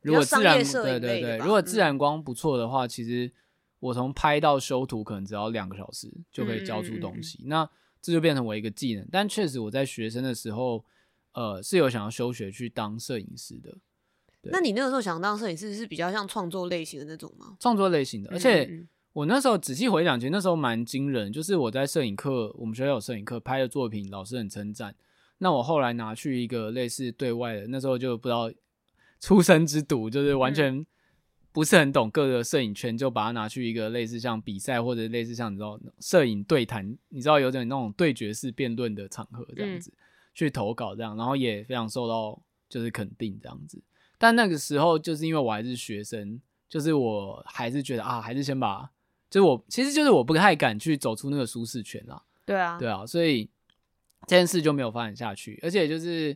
[0.02, 3.32] 如果自然，对对对，如果自然光不错的话，嗯、其实
[3.80, 7.38] 我从拍到修图可能只要两个小时就可以交出东西。
[7.40, 7.70] 嗯嗯嗯，那
[8.02, 9.08] 这就变成我一个技能。
[9.12, 10.84] 但确实我在学生的时候，
[11.34, 13.78] 呃，是有想要休学去当摄影师的。
[14.44, 17.58] 那你那个时候想当摄影师，是比较像创作类型的那种吗？
[17.60, 18.88] 创作类型的，而且。
[19.14, 24.96] 我那时候仔细回想，其实那时候蛮惊人，就是我在摄影课，我们学校有摄影课拍的作品，老师很称赞。
[25.40, 28.52] 那我后来拿去一个类似对外的，那时候就不知道
[29.20, 30.86] 出生之犊，就是完全
[31.52, 39.92] 不是很懂各个摄影圈，就把它拿去一个类似像比赛或者类似像你知道摄影对谈，你知道有点那种对决式辩论的场合这样子
[40.36, 43.82] 去投稿这样，然后也非常受到就是肯定这样子。
[44.20, 48.92] 但那个时候就是因为我还是学生，就是我还是觉得啊，还是先把。
[49.30, 53.48] 就我其实就是我不太敢去走出那个舒适圈啦，对啊，对啊，所以
[54.26, 56.36] 这件事就没有发展下去，而且就是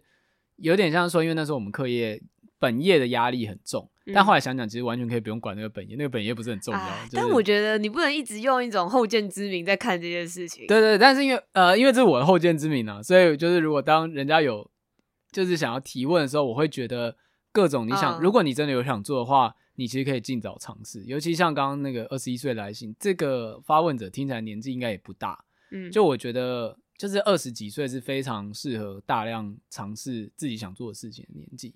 [0.57, 2.21] 有点像说，因为那时候我们课业
[2.59, 6.79] 本业的压力很重，嗯、但后来想想，其实完全可以不用管那个本业，那个本业不是很重要。
[6.79, 10.67] 唉就是、但我觉得你不能一直用一种后见之明在看这件事情。
[10.67, 14.69] 对，对对，但是因为呃，因为这是我的后见之明啊，所以就是如果当人家有
[15.31, 17.17] 就是想要提问的时候，我会觉得
[17.51, 19.55] 各种你想，嗯、如果你真的有想做的话。
[19.75, 31.75] 你其实可以尽早尝试，尤其像刚刚那个二十一岁来信，这个发问者听起来年纪应该也不大，嗯，就我觉得就是二十几岁是非常适合大量尝试自己想做的事情的年纪。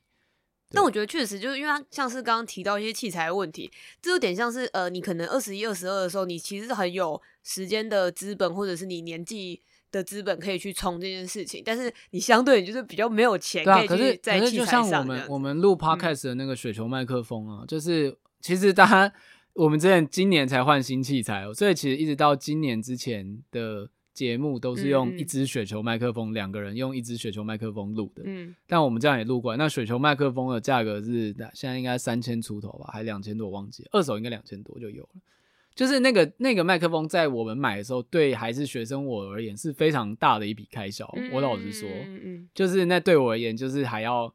[0.69, 9.61] 但我觉得确实就是因为他像是刚刚提到一些器材的问题，这有点像是呃，你可能二十一、二十二的时候，你其实很有时间的资本，或者是你年纪。
[9.97, 14.45] 的资本可以去冲这件事情，但是你相对就是比较没有钱可以去在器材上。
[14.45, 19.11] 可是，可是就像我们我们录 podcast 的那个雪球麦克风啊，嗯、就是其实大家
[19.53, 28.23] 我们之前今年才换新器材哦，所以其实一直到今年之前的节目都是用一支雪球麦克风，两、嗯、个人用一支雪球麦克风录的。
[28.25, 29.57] 嗯，但我们这样也录过来。
[29.57, 35.09] 那雪球麦克风的价格是现在应该三千出头吧，还两千多，忘记了，二手应该两千多就有了。
[35.77, 41.07] 就是那个那个麦克风，在我们买的时候，对还是学生我而言是非常大的一笔开销。
[41.15, 44.33] 嗯、我老实说，嗯嗯、就是那对我而言，就是还要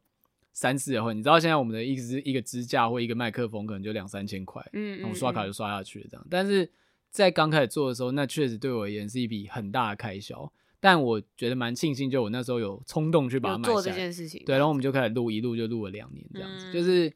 [0.53, 6.23] 三四的话，你知道现在我们的一支一个支架或一个麦克风，可能就两三千块，嗯，然后刷卡就刷下去了这样。
[6.25, 6.71] 嗯、但是
[7.09, 10.49] 在刚开始做的时候，那确实对我而言是一笔很大的开销。
[10.79, 13.73] 但我觉得蛮庆幸，就我那时候有冲动去把它买下。
[13.73, 16.71] 做这件事情，对，然后我们就开始录，一录就录了两年这样子。
[16.71, 17.11] 嗯、就是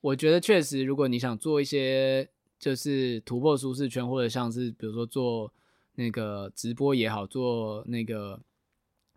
[0.00, 2.26] 我觉得确实，如果你想做一些。
[2.58, 5.52] 就是突破舒适圈，或者像是比如说做
[5.94, 8.40] 那个直播也好，做那个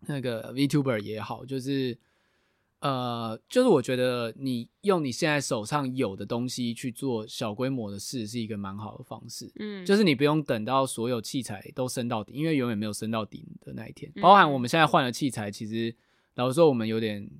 [0.00, 1.96] 那个 VTuber 也好，就是
[2.80, 9.50] 呃，就是我觉得你用你现在手上有的东西去做小规模的事，是一个蛮好的方式。
[9.56, 14.10] 嗯，就是你不用等到所有器材都升到底，因为永远没有升到顶的那一天。
[14.22, 15.94] 包含我们现在换了器材，其实
[16.36, 17.30] 老实说，我们有点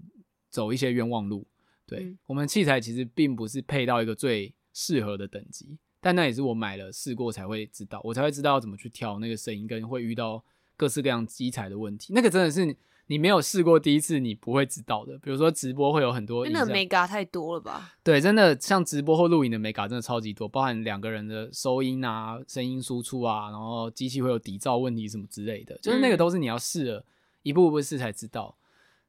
[0.50, 1.46] 走一些冤枉路。
[1.86, 5.78] 对，嗯，我们器材其实并不是配到一个最适合的等级。
[6.00, 10.42] 但那也是我买了试过才会知道，我才会知道要怎么去调那个声音，跟会遇到
[10.76, 12.14] 各式各样机材的问题。
[12.14, 12.74] 那个真的是
[13.06, 15.18] 你没有试过第一次，你不会知道的。
[15.18, 17.92] 比如说直播会有很多，真的 mega 太多了吧？
[18.02, 27.04] 对，真的像直播或录影的 mega 真的超级多，包含两个人的收音啊、声音输出啊，然后机器会有底噪问题什么之类的，就是那个都是你要试了
[27.42, 28.56] 一步一步试才知道。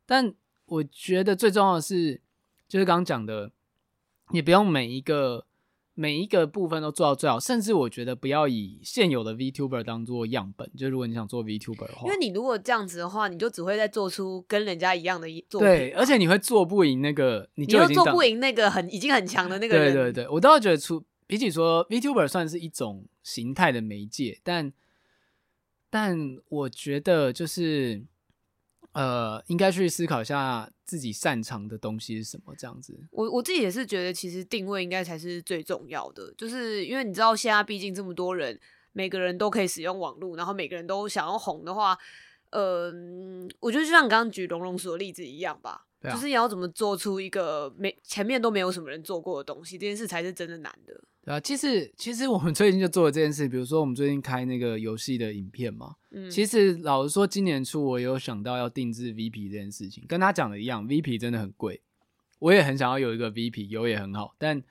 [0.06, 0.34] 但
[0.66, 2.20] 我觉得最重要的是，
[2.68, 3.52] 就是刚刚讲的，
[4.32, 5.46] 你不用每一个。
[6.02, 10.68] 每一个部分都做到最好，甚至我觉得不要以现有的 VTuber 当做样本。
[10.76, 15.70] 就如果你想做 VTuber 的话，因为你如果这样子的话，你就只会再做出跟人家一样的作品。
[15.70, 19.94] 对，而且你会做不赢那个，你就做不赢那个很已经很强的那个人。
[19.94, 24.74] 对对对，我倒是觉得出比起说 VTuber 算是一种形态的媒介，但
[25.92, 26.18] 但
[26.50, 28.04] 我觉得就是。
[28.94, 33.00] 呃，应该去思考一下自己擅长的东西是什么，这样子。
[33.12, 38.60] 我我自己也是觉得，其实定位应该才是最重要的，就是因为你知道，现在毕竟这么多人，
[38.92, 41.98] 每个人都可以使用网络，然后每个人都想要红的话，
[42.50, 42.92] 呃，
[43.60, 45.86] 我觉得就像你刚刚举龙龙所的例子一样吧。
[46.04, 51.00] 啊、就是你要怎么做出一个没前面都没有什么人做过的东西，这件事才是真的难的。
[51.24, 55.96] 对啊，其实其实我们最近就做了这件事，比如说我们最近开那个游戏的影片嘛。
[56.10, 61.82] 嗯，其实老实说，今年初我有想到要定制 V P 这件事情，跟他讲的一样，V P 真的很贵。
[62.40, 64.64] 我也很想要有一个 VP，有也很好，但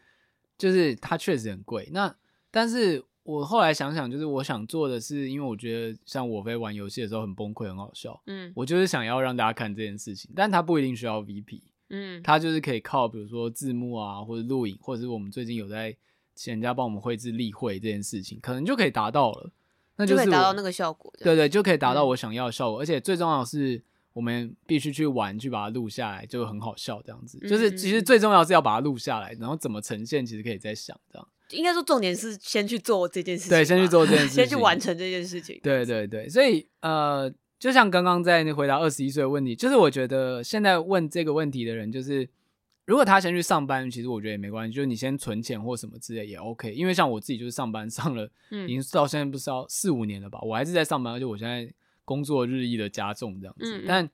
[0.58, 1.88] 就是它确实很贵。
[1.92, 2.12] 那
[2.50, 8.20] 但是我后来想想，就是我想做的是，因为我觉得像我飞玩游戏的时候很崩溃，很好笑。
[8.26, 11.60] 嗯，我就是想要让大家看这件事情，但它不一定需要 VP。
[11.90, 15.96] 嗯，它就是可以靠比如说字幕啊，或者录影，或者是我们最近有在
[16.40, 19.50] 请人家帮我们绘制例会这件事情，可能就可以达到了。
[19.96, 21.12] 那就是达到那个效果。
[21.18, 23.82] 对对，就可以达到我想要的效果，嗯、而且最重要的是。
[24.12, 27.00] 我们必须去玩，去把它录下来，就很好笑。
[27.06, 31.28] 这样子，就是其实最重要是要把它录下来，然后怎么呈现，其实可以再想这样。
[31.50, 35.60] 应该说重点是先去做这件事情，对，先去做这件 事情，先去完成这件事情。
[35.62, 42.28] 对对对，所以呃，就像刚刚在那回答二十一岁的问题，就是我觉得现在问这个问题的人，就是
[42.90, 46.72] 如果他先去上班，其实我觉得也没关系，就是你先存钱或什么之类也 OK。
[46.72, 48.28] 因为像我自己就是上班上了，
[48.66, 51.72] 已经到现在不知道四五年了吧，我还是在上班，而且我现在
[52.04, 54.10] 工作日益的加重这样子，但。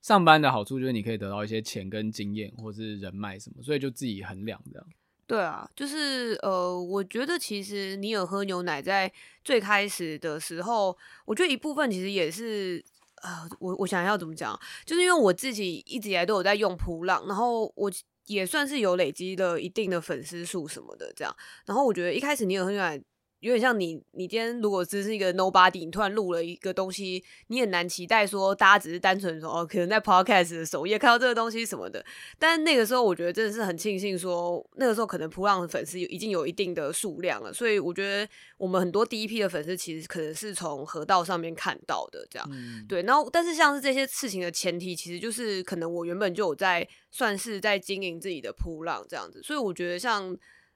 [0.00, 4.86] 上班的好处就是你可以得到一些钱跟经验，或是人脉什么，所以就自己衡量这样。
[5.26, 9.10] 对啊，就是呃，我觉得其实你有喝牛奶，在
[9.42, 12.84] 最开始的时候，我觉得一部分其实也是
[13.24, 17.90] 啊，我我想要怎么讲，就是因为我自己一直以来都有在用普浪，然后我
[18.26, 21.34] 也算是有累积了一定的粉丝数什么的这样，
[21.64, 23.02] 然后我觉得一开始你有喝牛奶。
[23.44, 32.02] 有点像你，你今天如果只是一个 nobody，你突然录了一个东西，你很难期待说大家只是单纯说哦，可能在 podcast 的首页看到这个东西什么的。
[32.38, 38.26] 但那个时候，我觉得真的是很庆幸说，那个时候可能噗浪的粉丝已经有一定的数量了，所以我觉得
[38.56, 43.02] 我们很多第一批的粉丝其实可能是从河道上面看到的，这样、嗯、对。
[43.02, 50.34] 然后，但是像是这些事情的前提，其实就是可能我原本就有在算是在经营自己的噗浪这样子，所以我觉得像。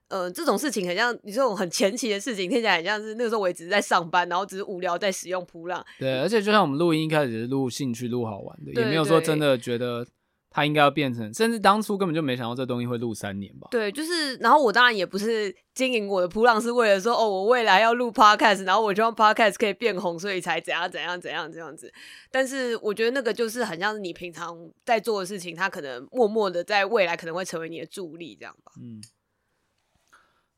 [0.08, 5.84] 呃，这种事情很像你这种很前期的事情，听起来很像是那个时候我也只是在上班，然后只是无聊在使用噗浪。
[5.98, 10.06] 对，而且就像我们录音一开始是录兴趣、录好玩的，也没有说真的觉得
[10.50, 13.68] 它应该要变成，甚至当初根本就没想到这东西会录三年吧。
[13.70, 21.92] 对，就是，然后我当然也不是经营我的噗浪是为了说哦，我未来要录 podcast，然后我希望 podcast 可以变红，所以才怎样怎样怎样这样子。
[22.30, 28.72] 但是我觉得那个就是很像是你平常在做的事情，它可能默默的在未来可能会成为你的助力，这样吧。
[28.80, 29.02] 嗯。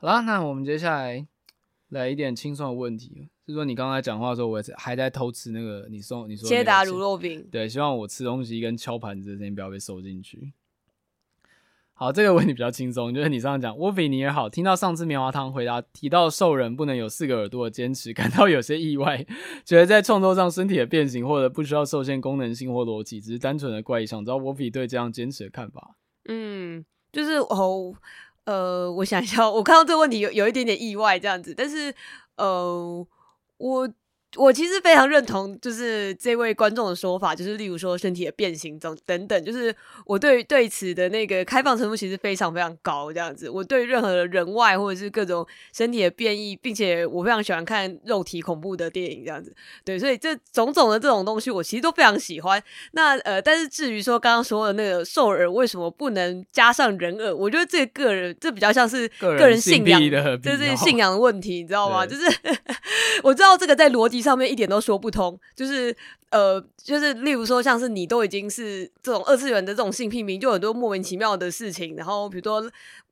[0.02, 1.26] 好啦，那我们接下来
[1.90, 10.54] 来一点轻松的问题，就是说你刚才讲话的时候，我还在偷吃那个你送你说切达乳酪饼，对，希望我吃东西跟敲盘子的声音不要被收进去。
[11.92, 19.22] 好，这个问题比较轻松，就是你上次讲沃比你也好，听到上次棉花糖回答提到兽人不能有四个耳朵的坚持，感到有些意外，
[19.66, 25.94] 觉得在创作上身体的变形或者不需要受限功能性或逻辑，只是单纯的怪异，想知道沃比对这样坚持的看法。
[26.24, 26.82] 嗯，
[27.12, 27.94] 就是哦。
[28.46, 31.94] 呃，我想一下， 我看到这个问题有有一点点意外这样子，但是
[32.36, 33.06] 呃，
[33.58, 33.92] 我。
[34.36, 39.74] 我其实非常认同，就是这位观众的说法，就是例如说身体的变形中等等，就是
[40.06, 43.50] 我对对此的那个开放程度其实非常非常高，这样子。
[43.50, 49.52] 我对任何的人外或者是各种身体的变异，并且我非常喜欢看肉体恐怖的电影，这样子。
[49.84, 52.62] 对，所以这种种的这种东西，我其实都非常喜欢。
[52.92, 60.00] 那呃，但是至于说刚刚说的那个兽耳为什么不能加上人耳，我觉得这个人这比较像是个人信仰，
[60.40, 62.06] 就是信仰的问题，你知道吗？
[62.06, 62.22] 就是
[63.24, 64.19] 我知道这个在逻辑。
[64.20, 65.94] 上面一点都说不通，就是
[66.30, 72.60] 呃，就是例如说，像是你都已经是这种二次元的这种性癖迷，就很多莫名其妙的事情，然后比如说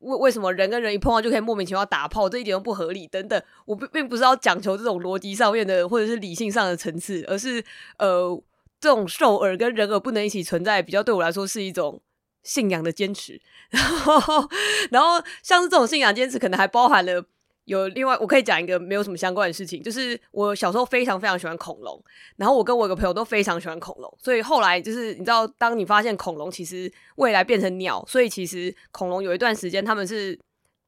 [0.00, 3.42] 为为什么人跟人一碰到就可以莫名其妙打炮，这一点都不合理等等。
[3.64, 7.64] 我并并不是要讲求这种逻辑上面的或者是理性上的层次，而是
[7.98, 8.42] 呃，
[8.80, 12.00] 这种兽耳跟人耳不能一起存在，比较对我来说是一种
[12.42, 13.40] 信仰的坚持。
[13.70, 14.48] 然后，
[14.90, 17.24] 然后像是这种信仰坚持，可能还包含了。
[17.68, 22.02] 有另外，我可以讲一个没有什么相关的事情，就是我小时候非常非常喜欢恐龙，
[22.36, 30.38] 然后我跟我一个朋友都非常喜欢恐龙，所以后来就是你知道，当你发现恐龙其实未来变成鸟，所以其实恐龙有一段时间他们是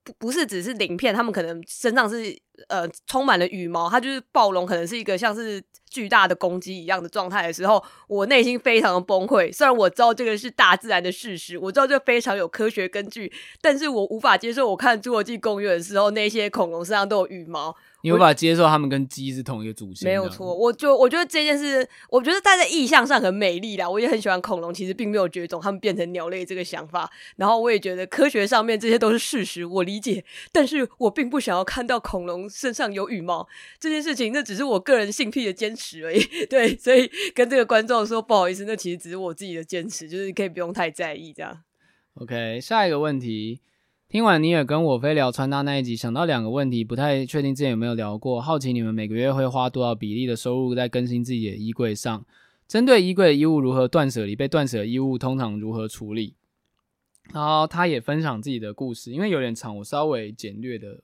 [0.03, 2.37] 不不是只是鳞片，他们可能身上是
[2.69, 5.63] 呃充满了羽毛，它就是暴龙，可能是一个像是。
[5.91, 9.53] 巨大的攻击一样的状态的时候，我内心非常的崩溃。
[9.53, 14.71] 虽然我知道这个是大自然的事实，我知道这非常有科学根据，但是我无法接受。
[14.71, 17.77] 我看《侏罗纪公园》的时候，那些恐龙身上都有羽毛。
[18.03, 20.09] 你无法接受他们跟鸡是同一个祖先？
[20.09, 23.87] 没有错，我就我觉得这件事，我觉得它在意象上很美丽啦。
[23.87, 27.11] 我也很喜欢恐龙，其实并没有绝种，他们变成鸟类这个想法。
[27.37, 30.25] 然后我也觉得科学上面这些都是事实，我理解。
[30.51, 33.47] 但是我并不想要看到恐龙身上有羽毛
[33.79, 36.21] 这件事情，那只是我个人性癖的坚持而已。
[36.49, 41.63] 对，所以跟这个观众说不好意思，那其实只是我自己的坚持，就是可以不用太在意这样。
[42.15, 43.61] OK，下一个问题。
[44.09, 48.41] 听完尼尔跟我飞聊穿搭那一集，想到两个问题，不太确定之前有没有聊过。
[48.41, 52.27] 好奇你们每个月会花多少比例的收入在更新自己的衣柜上？
[52.67, 54.35] 针对衣柜的衣物如何断舍离？
[54.35, 56.35] 被断舍的衣物通常如何处理？
[57.33, 61.03] 然后他也分享自己的故事，因为有点长，我稍微简略的。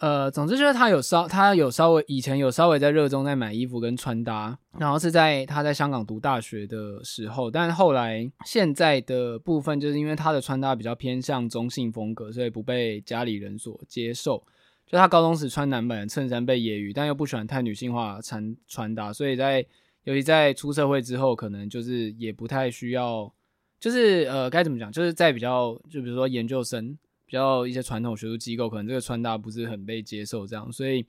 [0.00, 14.42] 呃，总之就是他有稍他有稍微以前有稍微在热衷在买衣服跟穿搭，然后是在他在香港读大学的时候，但后来现在的部分就是因为他的穿搭比较偏向中性风格，所以不被家里人所接受。
[14.86, 19.64] 就他高中时穿男版衬衫被揶揄，但又不喜欢太女性化穿穿搭，所以在
[20.04, 23.32] 尤其在出社会之后，可能就是也不太需要。
[23.78, 24.90] 就是呃，该怎么讲？
[24.92, 26.98] 就是在比较，就比如说研究生，
[27.30, 31.06] 比较一些传统学术机构，可能这个穿搭不是很被接受，这样，所以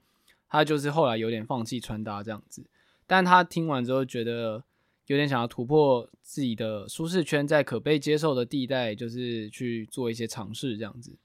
[0.48, 2.64] 他就是后来有点放弃穿搭这样子。
[3.08, 4.64] 但他听完之后，觉得
[5.08, 11.18] 有点想要突破自己的舒适圈，在可被接受的地带，就是去做一些尝试这样子。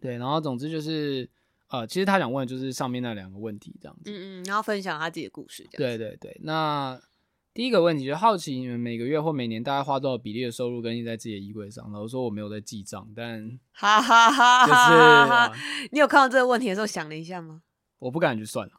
[0.00, 1.28] 对，然后总之就是
[1.66, 4.10] 呃，其实他想问的就是上面那两个问题这样子。
[4.10, 5.68] 嗯嗯，然后分享他自己的故事。
[5.72, 6.98] 对对对，那。
[7.58, 11.84] 第一个问题就是好奇你们每个月或每年大概花多少比例的收入跟印在自己的衣柜上。
[11.90, 17.62] 然后说我没有在记账，但哈哈哈，就是你有看到这个问题的时候想了一下吗？
[17.98, 18.72] 我不敢去算了，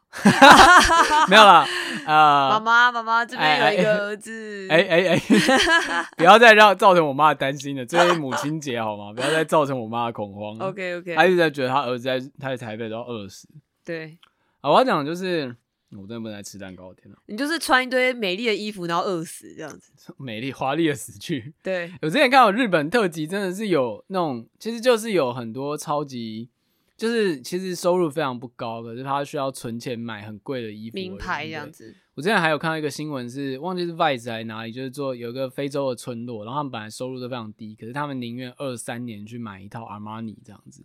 [1.28, 1.62] 没有了。
[2.06, 5.22] 呃，妈妈妈妈这边有一个儿子，哎哎哎，
[6.16, 7.84] 不要再让造成我妈担心了。
[7.84, 9.12] 这是母亲节好吗？
[9.12, 10.56] 不要再造成我妈的恐慌。
[10.58, 13.46] OK OK，她一直在觉得她儿子在他在台北都要饿死。
[13.84, 14.16] 对，
[14.62, 15.54] 啊，我要讲的就是。
[15.92, 17.18] 我真的不能来吃蛋糕，天哪！
[17.26, 21.52] 你就是穿一堆美丽的衣服，然后饿死这样子， 美丽华丽的死去。
[21.62, 26.48] 对，我之前看到日本特辑，真的是有那种，其实就是有很多超级，
[26.96, 31.94] 就是其实收入非常不高，可是他需要存钱买很贵的衣服，名牌这样子。
[32.14, 40.84] 我之前还有看到一个新闻，是忘记是 Vice 还是哪里，就是做有一个非洲的村落，然后他们本来收入都非常低，可是他们宁愿二三年去买一套阿玛尼这样子，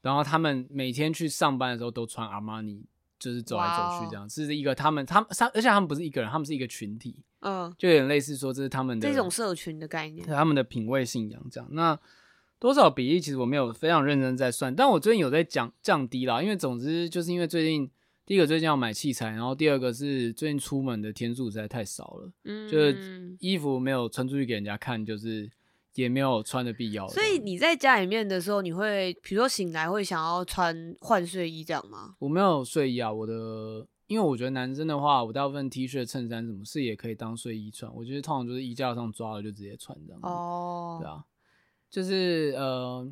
[0.00, 2.84] 然后他们每天去上班的时候都穿阿玛尼。
[3.24, 11.66] 就是走来走去这样，这是一个他们他们三，而且他们不是一个人，他们是一个群体，嗯，uh, 就有点类似说这是他们的这种社群的概念，他们的品味信仰这样。
[11.72, 11.98] 那
[12.58, 17.90] 多少比例其实我没有非常认真在算，但我最近有在讲降低啦，因为总之就是因为最近
[18.26, 25.50] 第一个最近要买器材，然后第二个是最近出门的天数实在太少了，嗯，就是衣服没有穿出去给人家看，就是。
[25.94, 32.16] 也没有穿的必要，所以你在家里面的时候，你会比如说醒来会想要穿换睡衣这样吗？
[32.18, 40.20] 我没有睡衣啊，我的，因为我觉得男生的话，我大部分 T 恤、衬衫什么是也可以当睡衣穿，我觉得通常就是衣架上抓了就直接穿这样。
[40.22, 41.24] 哦，对啊，
[41.88, 43.08] 就是呃，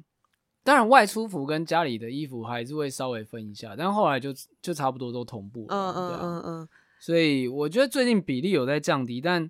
[0.64, 5.76] 当然外出服跟家里的衣服还是会稍微分一下，但后来就就差不多都同步了。
[5.76, 6.68] 嗯嗯嗯嗯，
[6.99, 9.49] 所以我觉得最近比例有在降低，但。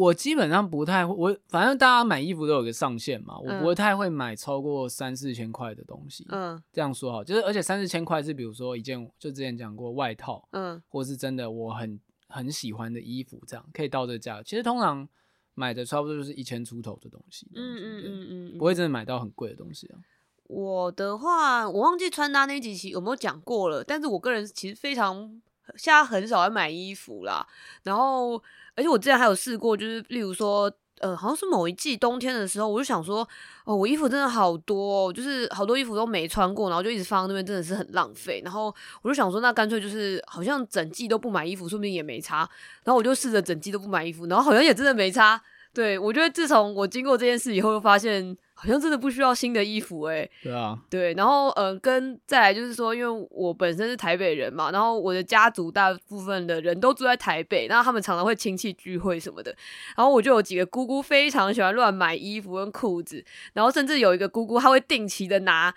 [0.00, 6.26] 我基本上不太会，我反正大家买衣服都有个上限嘛，我不会太会买超过三四千块的东西。
[6.30, 14.42] 嗯，这样说好，就是而且三四千块是比如说一件，就之前讲过外套，嗯，或是真的我很很喜欢的衣服，这样可以到这价。
[14.42, 15.06] 其实通常
[15.52, 17.46] 买的差不多就是一千出头的东西。
[17.54, 19.98] 嗯嗯嗯嗯，不会真的买到很贵的东西啊。
[20.44, 25.42] 我的话，我忘记穿搭那几期有没有讲过了，但是我个人其实非常
[25.76, 27.46] 现在很少爱买衣服啦，
[27.82, 28.42] 然后。
[28.80, 33.28] 而且我之前还有试过，就是例如说，呃，好像是某一季冬天的时候，我就想说，
[33.66, 38.40] 哦，我衣服真的好多哦，就是好多衣服都没穿过，然后就一直放在那边，真的是很浪费。
[38.42, 42.38] 然后我就想说，那干脆就是好像整季都不买衣服，说不定也没差。
[42.84, 45.42] 然后我就试着整季都不买衣服，然后好像也真的没差。
[45.72, 48.36] 对，我觉得自从我经过这件事以后，就发现。
[48.62, 59.50] 好像真的不需要新的衣服哎、欸，对啊，对，然后呃，跟再来就是说，因为我本身是台北人嘛，然后我的家族大部分的人都住在台北，然后他们常常会亲戚聚会什么的，
[59.96, 65.74] 然后我就有几个姑姑非常喜欢乱买衣服跟裤子，然后甚至有一个姑姑，她会定期的拿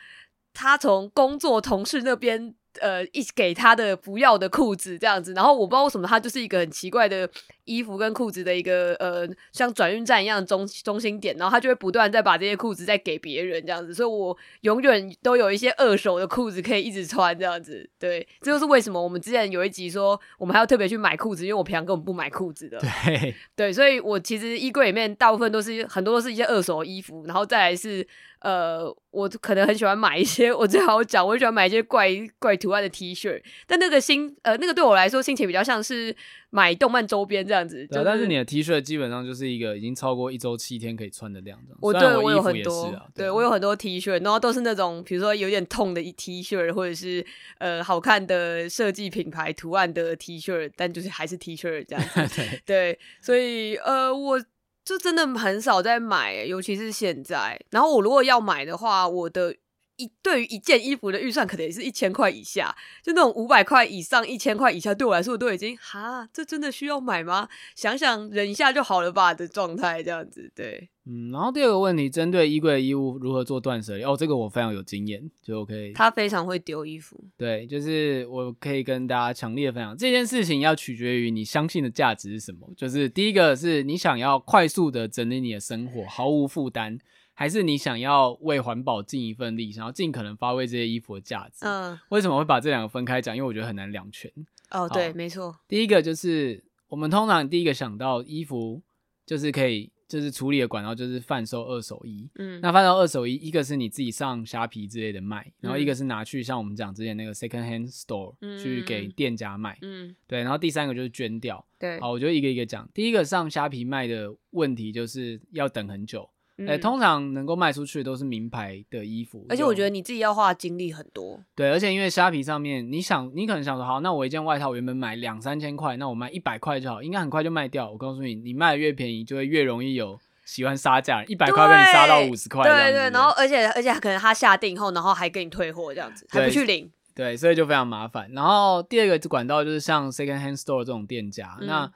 [0.54, 2.54] 她从工作同事那边。
[2.82, 7.30] 呃，一给他的不要的裤子这样子，然后我不知道为什么他就是一个很奇怪的
[7.66, 17.90] 衣服跟裤子的一个呃，像转运站一样的中中心点，然后他就会不断再把这些裤子再给别人这样子，所以我永远都有一些二手的裤子可以一直穿这样子。
[18.00, 22.80] 对，这就是为什么我们之前有一集说我们还要特别去买裤子，因为我平常根本不买裤子的。
[22.80, 28.08] 对对，所以我其实衣柜里面大部分都是很多都是一些二手的衣服，然后再来是。
[28.44, 32.10] 呃，我可能很喜欢买一些，我最好讲，我喜欢买一些怪
[32.40, 36.14] 怪图案的 T 恤，但那个心，呃，那个对我来说心情比较像是
[36.54, 37.78] 买动漫周边这样子。
[37.88, 41.80] 对，就是、但是你的 T 恤基本上就是一个已经超过一周七天可以穿的量这样。
[41.82, 47.26] 我对我有很多，对，对我有很多 T 恤，然后都是那种比如说有点痛的 T 恤，或者是
[47.58, 52.38] 呃好看的设计品牌图案的 T 恤，但就是还是 T 恤这样子。
[52.38, 54.40] 对，对，所以呃我。
[54.86, 57.58] 就真的很少在买，尤其是现在。
[57.70, 59.56] 然后我如果要买的话，我的
[59.98, 67.48] 一对于一件衣服的预算，可能也是一千块以下，就那种五百块以上、一千块以下，对我来说，我都已经哈，这真的需要买吗？
[67.76, 70.90] 想想忍一下就好了吧的状态，这样子，对。
[71.06, 74.04] 嗯，然后第二个问题，针对衣柜的衣物如何做断舍离？
[74.04, 75.92] 哦，这个我非常有经验，就 OK。
[75.94, 82.70] 他非常会丢衣服，对，就是我可以跟大家强烈的分享，这件事情要取决于你相信的价值是什么。
[82.78, 86.98] 就是第一个是你想要快速的整理你的生活，毫无负担，
[87.34, 91.66] 还是你想要为环保尽一份力，想要尽可能发挥这些衣服的价值？
[91.66, 93.36] 嗯，为什么会把这两个分开讲？
[93.36, 94.32] 因为我觉得很难两全。
[94.72, 95.60] 哦，对，没错。
[95.68, 98.82] 第一个就是我们通常第一个想到衣服，
[99.26, 99.92] 就是可以。
[100.06, 112.88] 就是处理的管道就是贩售二手衣，嗯，那贩售二手衣，一个是你自己上虾皮之类的卖，然后一个是拿去像我们讲之前那个 second hand store，嗯，去给店家卖，嗯，对，然后第三个就是捐掉，对，好，我就一个一个讲。
[112.94, 116.30] 第一个上虾皮卖的问题就是要等很久。
[116.60, 121.40] 哎、欸，通常能够卖出去的都是名牌的衣服，而且我觉得你自己要花精力很多。
[121.56, 127.90] 对，而且因为虾皮上面，你想，你可能想说，好，那我一件外套我原本买两三千块，那我卖一百块就好，应该很快就卖掉。
[127.90, 132.64] 我告诉你，你卖的越便宜，就会越容易有喜欢杀价，一百块被你杀到五十块。
[132.64, 136.92] 对对，对，然后而且而且可能他下定后，然后还给你退货这样子，还不去领。
[137.16, 138.30] 对，所以就非常麻烦。
[138.32, 141.92] 然后第二个管道就是像 second hand store 这种店家，嗯、那。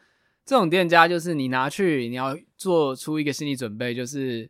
[0.48, 4.50] 这种店家就是你拿去，你要做出一个心理准备，就是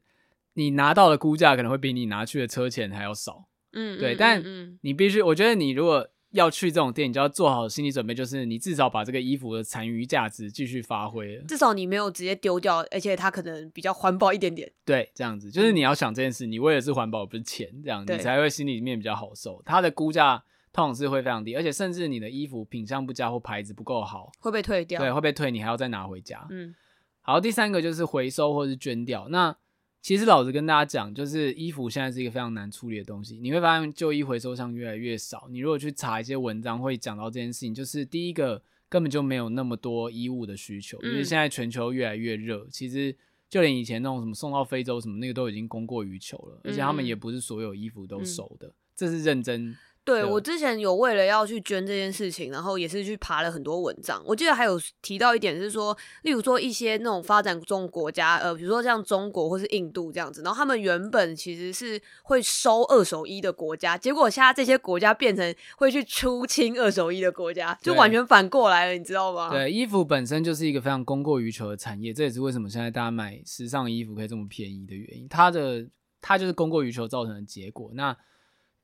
[0.53, 3.47] 你拿到的估价可能会比你拿去的车钱还要少。
[3.73, 11.41] 嗯，对，嗯、但你必须，我觉得你如果要去这种店，你就要做好心理准备，就是你至少把这个衣服的残余价值继续发挥。
[11.47, 14.71] 至少你没有直接丢掉，而且它可能比较环保一点点。
[14.85, 19.63] 对，这样子就是你要想这件事，你为的是环保，不是钱，这样你才会心里面比较好受。
[19.65, 20.43] 它的估价。
[20.77, 25.01] 通常是会非常低，而且甚至你的衣服品相不佳或牌子不够好，会被退掉。
[25.01, 26.45] 对，会被退，你还要再拿回家。
[26.51, 26.75] 嗯，
[27.21, 29.27] 好，第三个就是回收或是捐掉。
[29.29, 29.57] 那
[30.03, 33.39] 其实老实跟大家讲，就是衣服现在是一个非常难处理的东西。
[33.39, 35.47] 你会发现旧衣回收商越来越少。
[35.49, 42.67] 你如果去查一些文章，会讲到这件事情，就是第一个根本就没有那么多衣物的需求，因为现在全球越来越热。
[42.69, 43.17] 其实
[43.49, 49.75] 就连以前那种什么送到非洲什么那个都已经供过于求了，而且他们也不是所有衣服都收的，这是认真。
[50.07, 54.23] 对，我之前有为了要去捐这件事情，然后也是去爬了很多文章。
[54.25, 69.49] 我记得还有提到一点是说，例如说一些那种发展中国家，呃，比如说像中国或是印度这样子，然后他们原本其实是会收二手衣的国家，结果现在这些国家变成会去出清二手衣的国家，就完全反过来了，你知道吗？
[69.49, 75.27] 对，衣服本身就是一个非常供过于求的产业，这也是为什么现在大家买时尚衣服可以这么便宜的原因。
[75.27, 75.85] 它的
[76.21, 77.91] 它就是供过于求造成的结果。
[77.93, 78.15] 那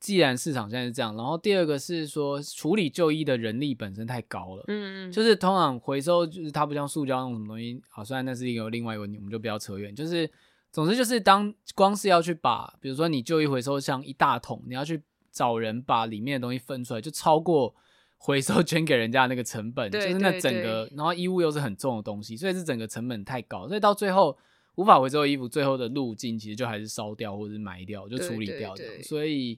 [0.03, 9.95] 既然市场现在是这样，然后第二个是说处理旧衣的人力本身太高了，嗯嗯，就是通常回收就是它不像塑胶那种什么东西，好，虽然那是一个另外一个问题，我们就不要扯远。
[9.95, 10.29] 就是
[10.73, 15.01] 总之就是当光是要去把，比如说你旧衣回收箱一大桶，你要去
[15.31, 17.73] 找人把里面的东西分出来，就超过
[18.19, 24.37] 回收捐给人家的那个成本，对就是那整个，然后衣物又是很重的东西，所以是整个成本太高，所以到最后
[24.75, 29.57] 无法回收的衣服，最后的路径其实就还是烧掉或者是埋掉，就处理掉这样，对对对所以。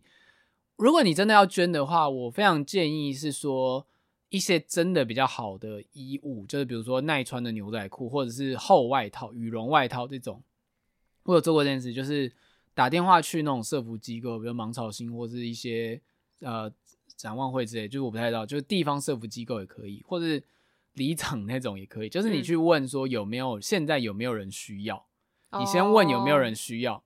[0.77, 3.87] 如果你真的要捐的话，我非常建议是说
[4.29, 10.43] 一些真的比较好的衣物，就是比如说耐穿的牛仔裤，或者是厚外套、羽绒外套这种。
[11.23, 12.31] 我有做过这件事，就是
[12.73, 15.99] 打电话去那种社福机构，比如芒草星或是一些
[16.41, 16.71] 呃
[17.15, 20.43] 展望会之类，就是我不太知道，就是地方社福机构也可以，或者是
[20.95, 25.05] 里长那种也可以，就是你去问说有没有现在有没有人需要，
[25.57, 27.01] 你先问有没有人需要。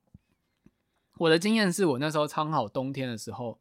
[1.18, 3.59] 我的经验是我那时候刚好冬天的时候，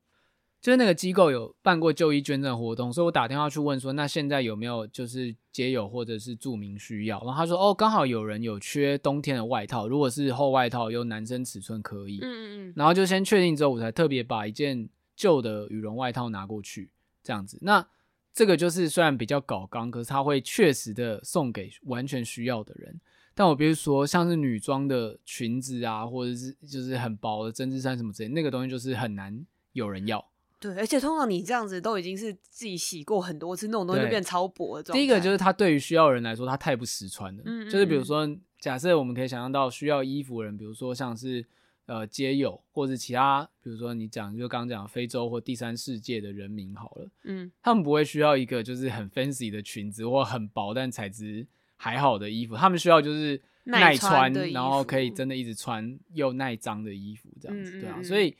[0.62, 7.18] 就是那个机构有办过旧衣捐赠活动，所以我打电话去问说，那现在有没有就是街友或者是住民需要？
[7.24, 12.20] 然后他说，哦，刚好有人有缺冬天的外套，如果是厚外套，有男生尺寸可以。
[12.22, 12.74] 嗯嗯嗯。
[12.76, 16.92] 然后就先确定之后，我才特别把一件旧的羽绒外套拿过去，
[17.24, 17.58] 这样子。
[17.62, 17.88] 那
[18.34, 23.00] 这个就是虽然比较搞刚，可是他会确实的送给完全需要的人。
[23.34, 30.29] 但我比如说，像是女装的裙子啊，或者是就是很薄的针织衫什么之类，那个东西就是很难有人要。
[30.60, 34.94] 对，而且通常你这样子都已经是自己洗过很多次，那种东西就变超薄的。
[34.94, 37.44] 第一个就是它对于需要的人来说，它太不实穿了。
[37.46, 38.30] 嗯，嗯，嗯，就是比如说，
[38.60, 41.46] 假设我们可以想象到需要衣服的人，比如说像是
[41.86, 51.48] 呃街友，或者其他，比如说你讲就刚刚讲非洲或第三世界的人民好了，嗯，他们不会需要一个就是很 fancy 的裙子或很薄但材质。
[51.82, 58.04] 还好的衣服，他们需要就是耐穿，耐穿然后可以真的一直穿又耐脏的衣服，这样子，嗯、对啊。
[58.04, 58.36] 所以，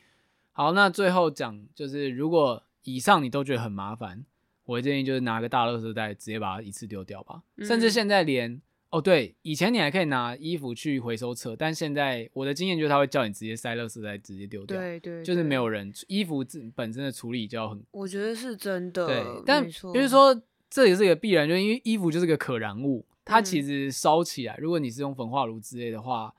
[0.60, 4.26] 好，那最后讲就是，如果以上你都觉得很麻烦，
[4.66, 7.42] 我的建议就是拿个大垃圾袋，直接把它一次丢掉吧。
[7.56, 14.78] 嗯、甚至现在连哦，对，以前你还可以拿衣服去回收车，但现在我的经验就是他会叫你直接塞垃圾袋，直接丢掉。
[14.78, 17.82] 对，对对，就是没有人衣服自本身的处理就要很。
[17.92, 19.08] 我觉得是真的。
[19.08, 26.36] 对，但比如说这也是一个必然，就是因为衣服就是个可燃物，它其实烧起来，嗯、如果你是用焚化炉之类的话，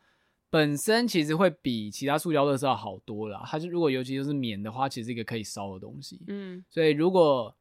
[0.51, 3.43] 本身其实会比其他塑胶垃圾要好多了。
[3.47, 6.21] 它就如果尤其就是棉的话，其实是一个可以烧的东西。
[6.27, 7.55] 嗯，所以如果。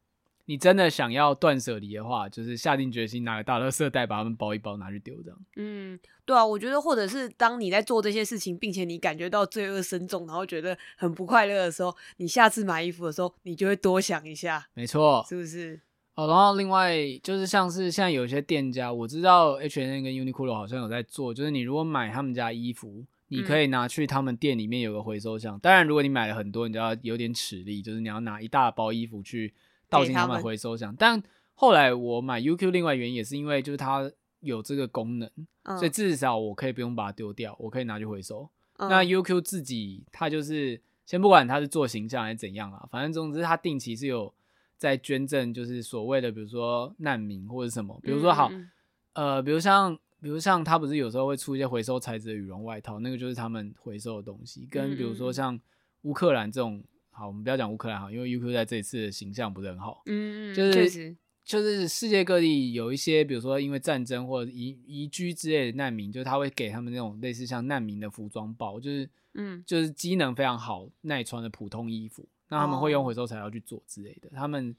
[0.46, 5.40] 你真的想要断舍离的话，就是下定决心拿个大垃圾袋把它们包一包拿去丢，这样。
[5.58, 14.68] 嗯，对啊，我觉得或者是当你在做这些事情，并且你感觉到罪恶深重，然后觉得很不快乐的时候，你下次买衣服的时候，你就会多想一下。
[14.74, 15.80] 没错，是不是？
[16.20, 25.56] 哦，然后另外就是像是现在有一些店家，我知道 H&M 跟 Uniqlo 好像有在做，就是你如果买他们家衣服，你可以拿去他们店里面有个回收箱。
[25.56, 29.54] 嗯、当然，如果你买了很多，你就要有点齿力，就是你要拿一大包衣服去。
[29.92, 31.20] 倒进他们回收箱，但
[31.56, 34.08] 后来我买 UQ 另外原因也是因为就是它
[34.40, 35.28] 有这个功能，
[35.64, 38.48] 嗯、所以至少我可以不用把它丢掉，我可以拿去回收。
[38.78, 44.32] 嗯、那 UQ 自己它就是先不管它是做形象还是怎样啊，反正总之它定期是有
[44.80, 48.72] 在捐赠，就是所谓的比如说难民或者什么，比如说好，嗯、
[49.14, 55.60] 呃，比如像比如像他不是有时候会出一些回收材质的羽绒外套，那个就是他们回收的东西，跟比如说像
[56.02, 56.84] 乌克兰这种。
[57.12, 60.04] 好，我们不要讲乌克兰哈，因为 UQ 在这一次的形象不是很好。
[60.06, 61.14] 嗯，就是
[61.44, 72.26] 就是世界各地有一些，比如说因为战争或者移移居之类的难民，就是他会给他们那种类似像难民的服装包，就是嗯，就是机能非常好、耐穿的普通衣服。
[72.50, 74.28] 那他们会用回收材料去做之类的。
[74.30, 74.76] 哦、他们，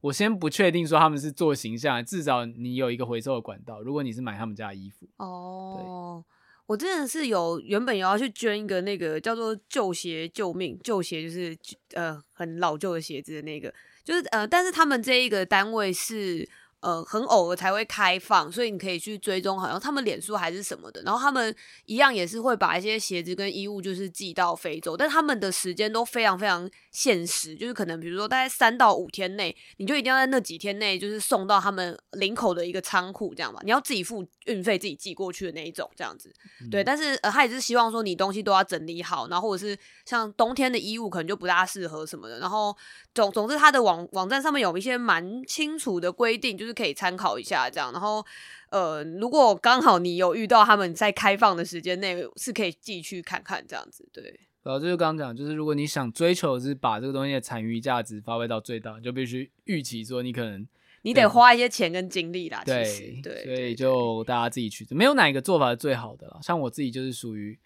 [0.00, 3.80] 我先不确定说他们是做形象，至少你有一个回收的管道。
[3.80, 6.24] 如果你是买他们家的衣服，哦。
[6.24, 6.32] 对
[6.66, 11.56] 我真的是有原本有要去捐一个那个叫做旧鞋救命，旧鞋就是
[11.94, 16.48] 呃很老旧的鞋子的那个，就是呃，但是他们这一个单位是。
[16.82, 21.00] 呃，很偶尔才会开放，所以你可以去追踪，好像他们脸书还是什么的。
[21.02, 21.54] 然后他们
[21.86, 33.60] 一样也是会把一些鞋子跟衣物就是寄到非洲，但他们的时间都非常非常限时，就是可能比如说大概三到五天内，你就一定要在那几天内就是送到他们领口的一个仓库这样吧。
[33.62, 36.34] 你要自己付运费，自己寄过去的那一种这样子。
[36.62, 42.40] 嗯、对，但是呃，他也是希望说你东西都要整理好，然后或者是像冬天的衣物可能就不大适合什么的。
[42.40, 42.76] 然后
[43.14, 46.71] 总总之，他的网网站上面有一些蛮清楚的规定，就是。
[46.72, 48.24] 可以参考一下这样，然后
[48.70, 54.08] 呃，如果刚好你有遇到他们在开放的时间内，是可以继续看看这样子。
[54.12, 54.24] 对，
[54.62, 60.66] 然后就是刚刚讲，就是如果你想追求是把这个东西的残余价值发挥到最大，就必须预期说你可能
[61.02, 62.62] 你得花一些钱跟精力啦。
[62.64, 66.38] 对其实对，所以就大家自己去，没有哪一个做法是最好的啦。
[66.42, 67.58] 像我自己就是属于。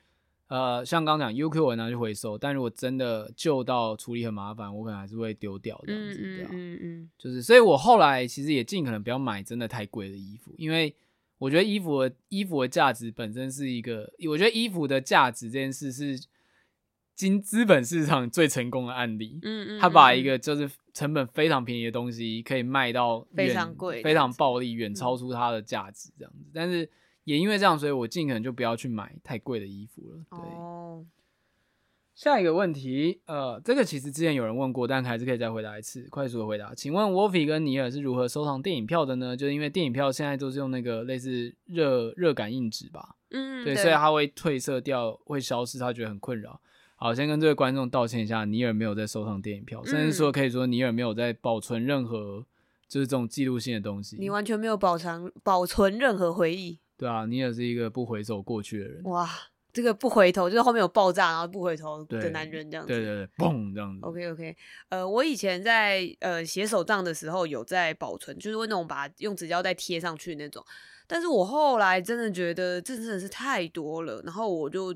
[0.49, 10.95] 呃，像刚刚讲 UQ 我拿去回收，但如果真的旧到处理很麻烦，我可能还是会丢掉这样子，对啊，嗯嗯，就是，所以我后来其实也尽可能不要买真的太贵的衣服，因为
[11.39, 16.17] 我觉得衣服的衣服的价值本身是一个，我觉得衣服的价值这件事是
[17.17, 20.39] 经资本市场最成功的案例，嗯嗯，他把一个。
[20.39, 26.89] 就是成本非常便宜的东西可以卖到非常贵，非常暴利，远超出它的价值这样子，但是。
[27.27, 30.19] 也因为这样，所以我尽可能就不要去买太贵的衣服了。
[30.31, 31.05] 对，oh.
[32.15, 36.73] 下一个问题，呃，这个其实之前有人问过，但还是可以再回答一次，快速的回答。
[36.73, 39.37] 请问 Wolfie 跟尼尔是如何收藏电影票的呢？
[39.37, 43.17] 就是因为电影票现在都是用那个类似热热感应纸吧？
[43.33, 46.61] 嗯，对，对所以它会褪色掉，会消失，他觉得很困扰。
[46.95, 52.47] 好，先跟这位观众道歉一下，尼尔没有在收藏电影票，嗯、甚至说可以说尼尔没有在保存任何
[52.89, 54.17] 就是这种记录性的东西。
[54.19, 56.79] 你完全没有保存保存任何回忆。
[56.97, 59.03] 对啊，你也是一个不回首过去的人。
[59.05, 59.29] 哇，
[59.73, 62.93] 这个不回头就是后面有爆炸，然后不回头的男人这样子。
[62.93, 64.07] 对对对，嘣这样子。
[64.07, 64.57] OK OK，
[64.89, 70.65] 呃，我以前在呃写手账的时候有在保存，就是会那种把用纸胶带贴上去那种。
[71.07, 74.95] 但是我后来真的觉得这真的是太多了，然后我就。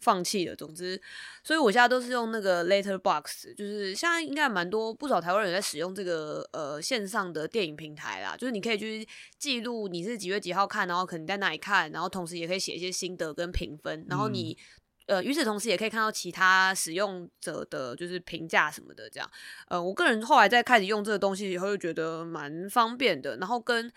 [0.00, 1.00] 放弃了，总之，
[1.44, 9.06] 所以我现在都是用那个 Letterboxd，就是现在应该蛮多不少台湾人在使用这个呃线上的电影平台啦，就是你可以去
[9.38, 14.58] 记录你是几月几号看，然后可能在哪里看，然后同时也可以写一些心得跟评分，然后你、
[15.06, 19.30] 嗯、呃与此同时也可以看到其他使用者的就是评价什么的，这样，
[19.68, 23.92] 呃，我个人后来在开始用这个东西以后，就觉得蛮方便的，然后跟。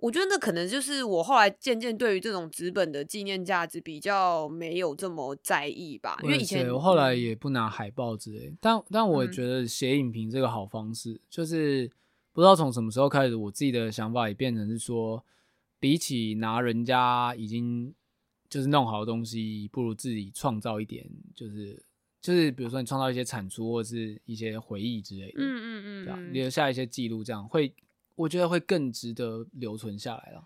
[0.00, 11.90] 我觉得那可能就是我后来渐渐对于这种纸本的纪念价值比较没有这么在意吧，因为以前我后来也不拿海报之类，但但我觉得写影评这个好方式，嗯、就是
[12.32, 15.22] 不知道从什么时候开始，我自己的想法也变成是说，
[15.78, 17.94] 比起拿人家已经
[18.48, 21.82] 就是弄好的东西，不如自己创造一点，就是
[22.22, 26.32] 就是比如说你创造一些产出或者是一些回忆之类的，嗯嗯嗯？
[26.32, 27.74] 留下一些记录，这样会。
[28.20, 30.42] 我觉得会更值得留存下来了。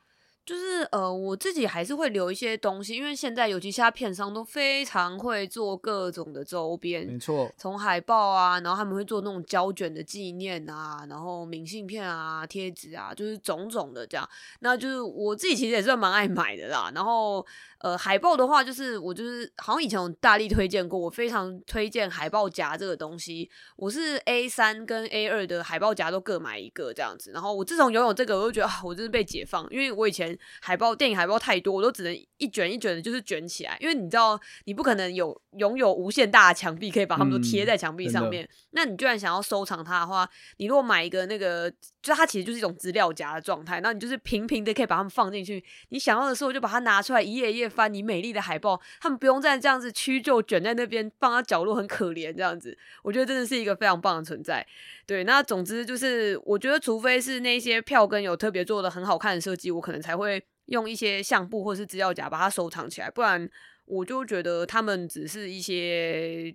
[0.46, 14.28] 就是呃，我自己还是会留一些东西，因为现在尤其现在片商都非常会做各种的周边，没错，从海报啊，然后他们会做那种胶卷的纪念啊，然后明信片啊、贴纸啊，就是种种的这样。
[14.60, 16.92] 那就是我自己其实也算蛮爱买的啦。
[16.94, 17.44] 然后
[17.84, 23.50] 呃，海报的话，就是我就是好像以前有大力推荐过，我非常推荐海报夹这个东西。
[23.76, 27.30] 我是 A 三跟 A 二的海报夹都各买一个这样子。
[27.32, 30.34] 然后我自从拥有这个，我就觉得啊，我真是被解放，因为我以前。
[30.62, 33.76] 海报、电影海报太多，我都只能一卷一卷的，就是卷起来。
[33.80, 38.44] 因为你知道，你不可能有拥有无限大的墙壁，可以把它们都贴在墙壁上面。
[38.44, 40.28] 嗯、那你居然想要收藏它的话，
[40.58, 43.80] 你如果买一个那个，就它其实就是一种资料夹的状态。
[43.80, 47.94] 那你就是平平的可以把它们放进去，你想要的时候就把它拿出来，一页一页翻。
[47.94, 52.76] 你美丽的海报，他们不用再这样子屈就卷在那边，放在角落很可怜这样子。
[53.02, 54.66] 我觉得真的是一个非常棒的存在。
[55.06, 63.08] 对，那总之就是，我觉得除非是那些票根有特别做的很好看的设计，我可能才会用一些相簿或是资料夹把它收藏起来。
[63.08, 63.48] 不然，
[63.84, 66.54] 我就觉得他们只是一些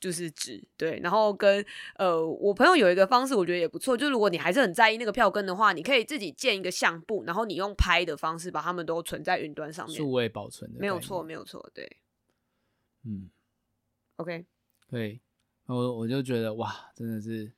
[0.00, 0.62] 就是纸。
[0.76, 1.64] 对，然后跟
[1.96, 11.98] 呃，我朋友有一个方式，我觉得也不错，就是如果你还是很在意那个票根的话，你可以自己建一个相簿，然后你用拍的方式把它们都存在云端上面，数位保存的，没有错，没有错，对，
[13.04, 13.30] 嗯
[14.16, 14.44] ，OK，
[14.88, 15.20] 对，
[15.66, 17.52] 我我就觉得哇，真的是。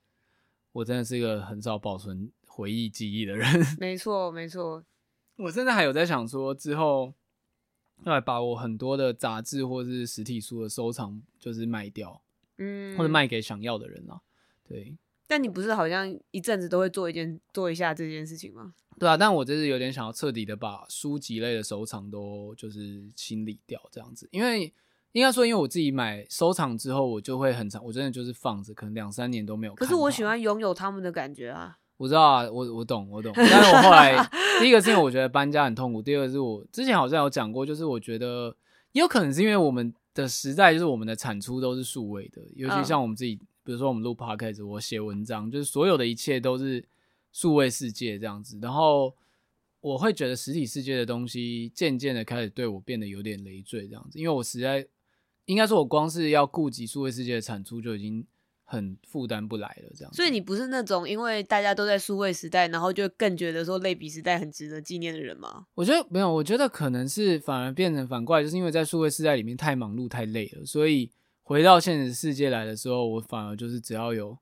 [0.72, 3.48] 我真的是一个很少保存回忆记忆的人。
[3.80, 4.84] 没错，没错。
[5.36, 7.14] 我真的还有在想说，之后要
[8.05, 12.22] 来把我很多的杂志或是实体书的收藏，就是卖掉，
[12.59, 14.20] 嗯，或者卖给想要的人啊。
[14.68, 14.97] 对。
[15.26, 18.74] 但你不是好像一阵子都会做一件做一下这件事情吗？
[18.99, 24.72] 对啊，但我就是有点想要彻底的把书籍类的收藏都就是清理掉，这样子，因为。
[25.12, 29.78] 应该说，因为我自己买收藏之后，我就会很长，我真的就是放着，可能两三年都没有看。
[29.78, 31.78] 可是我喜欢拥有他们的感觉啊！
[31.97, 33.32] 我知道啊，我我懂，我懂。
[33.34, 34.14] 但是我后来
[34.61, 38.55] 第一个是因为我觉得搬家很痛苦，第二个是我之前好像有讲过，就是我觉得
[38.92, 46.84] 也有可能是因为我们的时代，就是我们的产出都是数位的，尤其像我们自己，比如说我们录 podcast，我写文章，就是所有的一切都是
[47.32, 49.14] 数位世界这样子，然后
[49.80, 54.86] 我会觉得实体世界的东西渐渐的开始对我变得有点累赘这样子，因为我实在。
[55.47, 58.26] 应该说，我光是要顾及数位世界的产出就已经
[58.68, 60.12] 很负担不来了，这样。
[60.12, 65.66] 所以你不是那种因为大家都在数位时代，然后就更觉得说类比时代很值得纪念的人吗？
[65.76, 71.08] 我觉得没有，我觉得可能是反而变成反过来，就是因为在数位时代里面太忙碌、太累了，所以
[71.44, 74.36] 回到现实世界来的时候，我反而就是只要有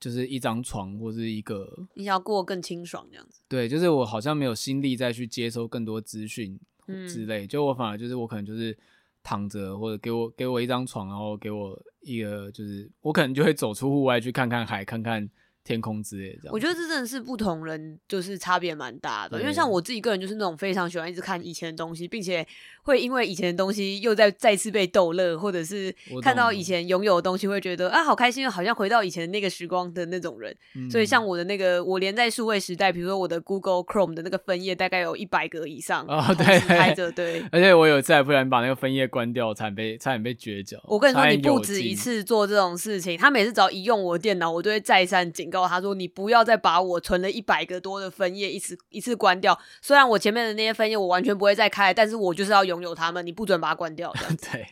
[0.00, 3.42] 就是一张床或是一个，你想要过更清爽这样子。
[3.46, 6.58] 对，就是我好像没有心力再去接收更多资讯
[7.06, 8.74] 之类，嗯、就我反而就是我可能就是。
[9.22, 15.28] 躺着，或者给我给我一张床，然后给我一个，就是我可能就会走出户外去看看海，看看。
[15.62, 19.40] 天空之类的，我觉得这真的是不同人，就是差别蛮大的。
[19.40, 22.44] 因为像我自己个人，就是那种非常喜欢一直看以前的东西，并且
[22.82, 30.56] 会因为以前的东西又再再次被逗乐，或者是看到以前拥有的东西，会觉得啊好开心，好像回到以前那个时光的那种人。
[30.74, 37.44] 嗯、所以像我的那个，我连在数位时代，比如说我的 Google Chrome 的那个分页，大概有一百个以上哦，对，开着对。
[37.52, 40.78] 而且我有一次还不然把那个分页关掉，差点被差点被绝交。
[40.84, 49.58] 我跟你说，你不止一次做这种事情，他每次只要一用我的电脑，我都会再三警告他说：“你不要再把我存了一百个多的分页一次一次关掉。
[49.82, 53.26] 虽然我前面的那些分页我完全不会再开，但是我就是要拥有它们。
[53.26, 54.66] 你不准把它关掉。” 对，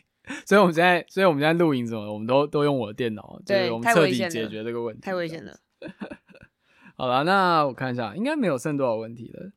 [0.45, 5.01] 所以我们现在，所以我们现在录影什么，我们都都用我的电脑，对，我们彻底解决这个问题。
[5.01, 5.59] 太危险了。
[6.95, 9.51] 好了，那我看一下，应该没有剩多少问题了。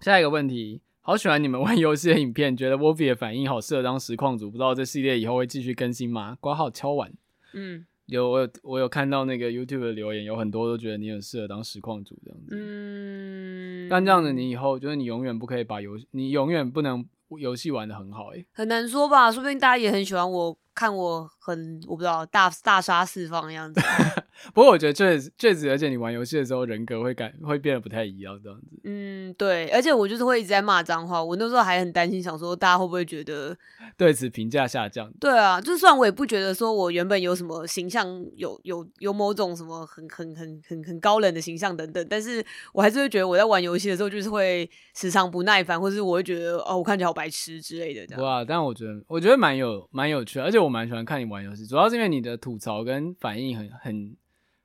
[0.00, 6.36] 下一个问题，好喜欢你们玩游戏的影片，觉得 Wolfie 的反应好适合当实况组，不知道这系列以后会继续更新吗？
[6.40, 7.12] 挂号敲碗。
[7.54, 7.86] 嗯。
[8.06, 12.56] 有我有我有看到那个 YouTube 的留言，有很多都觉得你很适合当实况主这样子。
[12.56, 17.04] 嗯，但这样子你以后就是你永远不可以把游，你永远不能
[17.38, 18.46] 游戏玩的很好诶。
[18.52, 20.56] 很难说吧，说不定大家也很喜欢我。
[20.76, 23.80] 看我很，我不知道大大杀四方的样子。
[24.52, 28.66] 不过我觉得确实确实，而且你玩游戏的时候人格会改会变得不太一样这样子。
[28.84, 31.24] 嗯，对，而且我就是会一直在骂脏话。
[31.24, 33.56] 我那时候还很担心，想说大家会不会觉得
[33.96, 35.10] 对此评价下降？
[35.18, 38.06] 对啊，就算我也不觉得说我原本有什么形象
[38.36, 48.22] 有有有某种什么很很很很很高冷的形象等等，但是我还是会觉得我在玩游戏的时候就是会时常不耐烦，或是我会觉得哦我看起来好白痴之类的这样。
[48.22, 50.65] 哇，但我觉得我觉得蛮有蛮有趣的，而且我。
[50.66, 54.16] 我蛮喜欢看你玩游戏，主要是因为你的吐槽跟反应很很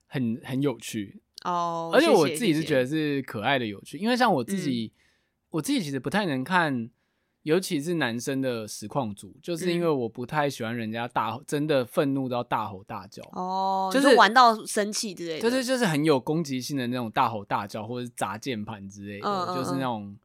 [0.08, 4.98] 很很有趣哦，oh, 而且我自己是觉得是可爱的有趣，因为像我自己，嗯、
[5.52, 6.90] 我自己其实不太能看，
[7.44, 20.16] 尤其是男生的实况组，就是因为我不太喜欢人家大真的愤怒到大吼大叫哦，oh, 就是玩到生气之类的，就是就是很有攻击性的那种大吼大叫，或者是砸键盘之类的，嗯嗯嗯，就是那种。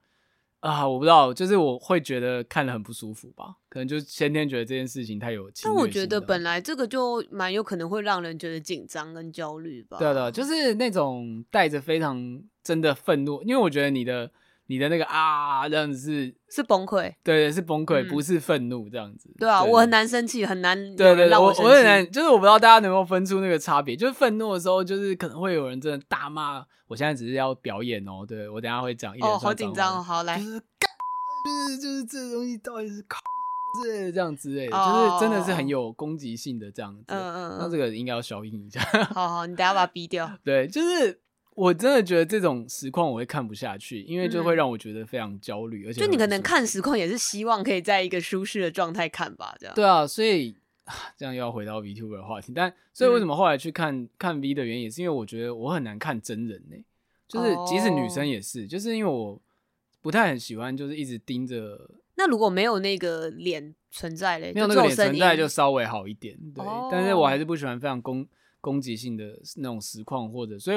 [0.67, 5.49] 啊，我不知道，就是我会觉得看了很不舒服吧，可能就先天觉得这件事情太有。
[5.63, 9.99] 但我觉得本来这个就蛮有可能会让人觉得紧张跟焦虑吧。
[9.99, 14.31] 对的，就是那种带着非常真的愤怒，因为我觉得你的
[14.69, 19.31] 你的那个啊这样子是是崩溃，对对，是崩溃，嗯、不是愤怒这样子。
[19.39, 26.65] 对啊，对我很难生气，很难对对让我我很难，就是我不知道大家能不能分出那个差别，就是愤怒的时候，就是可能会有人真的大骂。
[26.89, 29.29] 我现在只是要表演哦，对，我等下会讲一点。
[29.29, 30.39] 哦，好紧张哦，好来。
[30.39, 33.21] 就是就是这个东西到底是靠
[33.85, 37.05] 这这样之类的，哦、就是真的是很有攻击性的这样子。
[37.09, 38.81] 嗯嗯，那这个应该要消音一下。
[39.13, 40.29] 好好，你等下把它逼掉。
[40.45, 41.21] 对，就是
[41.57, 49.75] 我真的觉得这种实况我会看不下去，因为就会让我觉得非常焦虑，嗯、而且就你可能看实况也是希望可以在一个舒适的状态看吧，这样。
[49.75, 50.55] 对啊，所以
[51.17, 56.85] 这样又要回到 VTuber 的话题，但所以为什么后来去看、嗯、看 V 的原因，也是因为我觉得我很难看真人呢、欸，
[57.27, 59.41] 就是即使女生也是，哦、就是因为我。
[60.03, 61.91] 不太很喜欢，就是一直盯着。
[62.15, 66.65] 那如果没有那个脸存在嘞，没有那个脸存在就稍微好一点，对。
[66.65, 66.89] Oh.
[66.93, 68.25] 但是我还是不喜欢非常攻
[68.61, 70.77] 攻击性的那种实况，或者，所以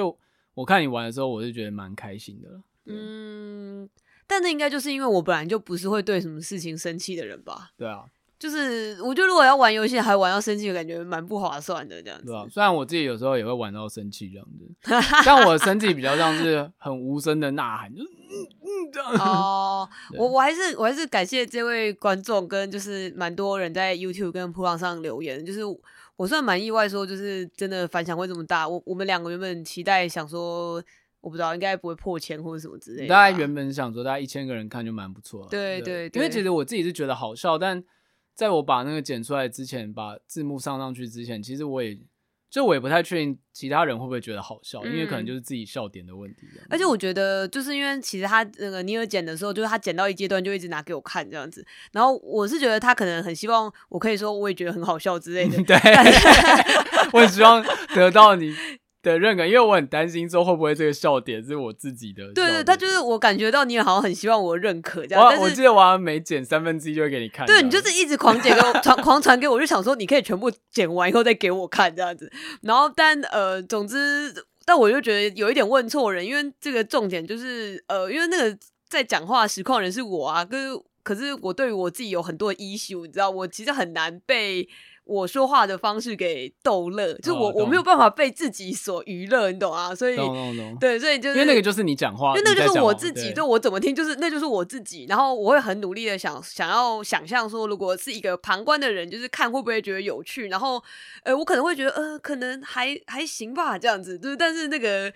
[0.53, 2.49] 我看你玩的时候，我是觉得蛮开心的。
[2.85, 3.87] 嗯，
[4.27, 7.71] 但那应该就是因为我本来就不是会对什么事情生气的人吧？
[7.77, 8.03] 对啊。
[8.37, 12.27] 就是我觉得如果要玩游戏还玩到生气，感觉蛮不划算的这样子。
[12.27, 14.69] 对啊，虽然我自己有时候也会玩到生气这样子，
[15.25, 18.09] 但我的生气比较像是很无声的呐喊，就是。
[19.19, 25.61] 哦， 对我我还是我还是感谢这位观众跟就是蛮多人在 YouTube 跟噗浪上留言，就是
[26.15, 28.67] 我算蛮意外说就是真的反响会这么大。
[28.67, 30.83] 我我们两个原本期待想说
[31.21, 33.07] 我不知道应该不会破千或者什么之类的。
[33.07, 35.47] 大家原本想说大家一千个人看就蛮不错了。
[35.49, 37.83] 对对对，因为其实我自己是觉得好笑，但。
[38.35, 41.99] 在我把那个剪出来之前，把字幕上上去之前，其实我也
[42.49, 46.47] 就我也不太确定其他人会不会觉得好笑，嗯、因为可能就是自己笑点的问题。
[46.69, 55.61] 而且我觉得，就是因为其实他那个尼尔剪的时候，就是他剪到一阶段就一直拿给我看这样子，然后我是觉得他可能很希望我可以说我也觉得很好笑之类的。
[55.63, 55.77] 对，
[57.13, 58.55] 我也希望得到你。
[59.01, 62.33] 的认可，因为我很担心说会不会这个笑点是我自己的。
[62.33, 65.23] 对对，他就是我感觉到你好像很希望我认可这样。
[65.23, 67.45] 我我记得我好像每剪三分之一就会给你看。
[67.47, 72.29] 对，你就是一直狂剪给我 传狂传给我，就想说你可以全部剪完以后再给我看这样子。
[72.61, 74.33] 然后但呃，总之，
[74.65, 78.57] 但我就觉得有一点问错人，因为这个重点就是呃，因为那个
[78.89, 80.67] 在讲话实况人是我啊，可是
[81.03, 84.67] 可是我对于我自己有很多的 issue，你知道，我其实很难被。
[85.09, 89.93] 我说话的方式给逗乐，就是我我没有办法被自己所娱乐，你懂啊？
[89.95, 90.15] 所以
[90.79, 95.05] 对，所以就是因为那个就是你讲话，因为那个就是我自己，就我怎么听，就是那就是我自己。
[95.09, 100.47] 然后我会很努力的想想要想象说，如果是一个旁观的人，就是看会不会觉得有趣。
[100.47, 100.81] 然后
[101.23, 104.19] 呃，我可能会觉得呃，可能还还行吧，这样子。
[104.19, 105.11] 就是但是那个。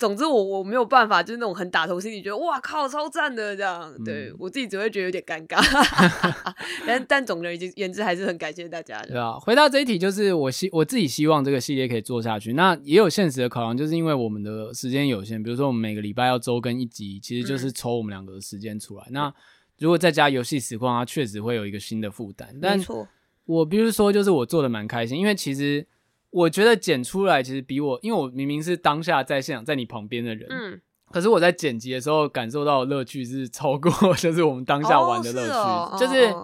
[0.00, 5.60] 总之我，我我没有办法，就是那种很打从心里觉得哇靠超赞的这样，嗯、对我自己只会觉得有点尴尬，
[6.86, 9.08] 但但总而言之还是很感谢大家的。
[9.08, 12.54] 对啊，回到这一题，就是我希我自己希望这个系列可以做下去。
[12.54, 19.04] 那也有现实的考量，就是因为我们的时间有限，比如说我们每个礼拜要周更一集，其实就是抽我们两个的时间出来。
[19.08, 19.34] 嗯、那
[19.78, 22.48] 如果再加游戏实况，它确实会有一个新的负担。
[22.62, 23.06] 但没错，
[23.44, 25.86] 我比如说就是我做的蛮开心，因为其实。
[26.30, 36.34] 我觉得剪出来其实比我，因为我明明是当下在现场在你旁边的人，嗯，可是我在剪辑的时候感受到的乐趣是超过， 就是我们当下玩的乐趣，哦、是哦、就是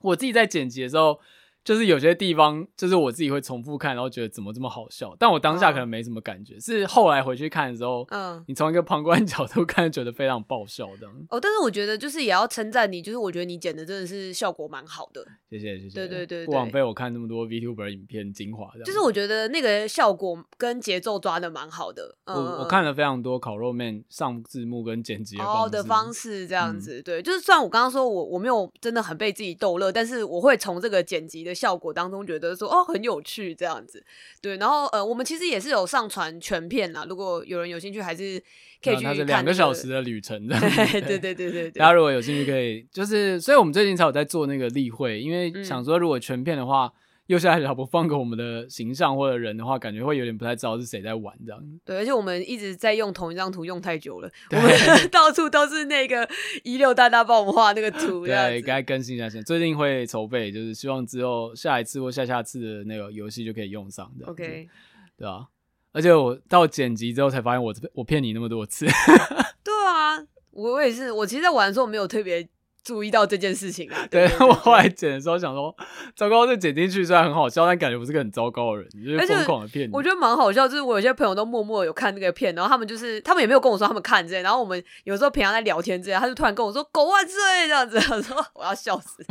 [0.00, 1.18] 我自己在剪辑的时候。
[1.64, 11.14] 就是有些地方，就是我自己会重复看，然后觉得怎么这么好笑，但我当下可能没什么感觉，嗯、是后来回去看的时候，嗯，你从一个旁观角度看，觉得非常爆笑这样。
[11.30, 15.24] 哦，但是我觉得就是也要称赞你，就是我觉得你剪的真的是效果蛮好的。
[15.48, 15.94] 谢谢谢谢。
[15.94, 18.84] 对对对，对，不枉费我看那么多 VTuber 影片精华这样。
[18.84, 22.14] 就是我觉得那个效果跟节奏抓的蛮好的。
[22.24, 27.00] 嗯、我我看了非常多烤肉面上字幕跟剪辑的方式，哦、的方式这样子。
[27.00, 32.54] 嗯、对，就是虽然我刚刚说我我没有真的很被自己逗乐，但是我会从这个剪辑的效果当中觉得。
[32.54, 34.04] 说哦很有趣这样子，
[34.40, 38.42] 对，然后呃我们其实也是有上传全片啦，如果有人有兴趣，还是
[38.82, 39.14] 可以去看、那个。
[39.14, 41.70] 它是两个小时的旅程的， 对对对对对。
[41.80, 46.86] 大家如果有兴趣，可以就是，所以我们最近才有在做那个例会，因为想说如果全片的话。
[46.86, 51.62] 嗯右下角不放个我们的形象或者人的话，感觉会有点不太知道是谁在玩这样。
[51.82, 56.28] 对，而且我们一直在用同一张图用太久了，我们到处都是那个
[56.64, 58.24] 一六大大帮我们画那个图。
[58.28, 59.28] 对，该更新一下。
[59.42, 64.26] 最近会筹备，就是希望之后下一次或下下次的那个游戏就可以用上的。
[64.26, 64.68] OK，
[65.16, 65.46] 对啊。
[65.92, 68.84] 而且我到剪辑之后才发现我，我我骗你那么多次。
[68.84, 70.18] 对啊，
[70.50, 71.10] 我我也是。
[71.10, 72.46] 我其实，在玩的时候没有特别。
[72.84, 74.06] 注意到这件事情啊。
[74.10, 75.74] 对，我后来剪的时候想说，
[76.14, 79.92] 糟糕，这剪进去虽然很好笑，但感觉不是个很糟糕的人，就是疯狂的骗你。
[79.94, 87.34] 我觉得蛮好笑，就是我有些朋友都默默有看那个片，然后他们就是他们也没有跟我说他们看这，然后我们有时候平常在聊天这样，他就突然跟我说“狗万岁”
[87.66, 89.24] 这样子， 我说我要笑死。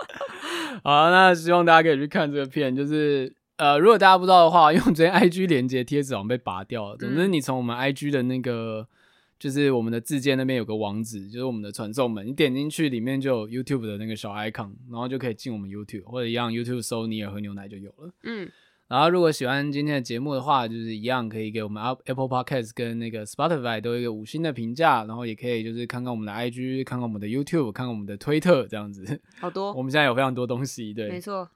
[0.84, 8.86] 好，那希望大家可以去看这个片，就是呃，如果大家不知道的话，因为我昨天 IG 连接贴纸好像被拔掉了，总之你从我们 IG 的那个。
[9.38, 18.10] 就是我们的自荐那边有个网址，就是我们的传送门，你点进去里面就有 YouTube 的那个小 icon，然后就可以进我们 YouTube，或者一样 YouTube 搜尼尔喝牛奶就有了。
[18.22, 18.50] 嗯，
[18.88, 29.20] 然后如果喜欢今天的节目的话，就是一样可以给我们 Apple Podcast 跟那个 Spotify 都有一个五星的评价，然后也可以就是看看我们的 IG，看看我们的 YouTube，看看我们的推特这样子。
[29.40, 31.50] 好多，我们现在有非常多东西，对，没错。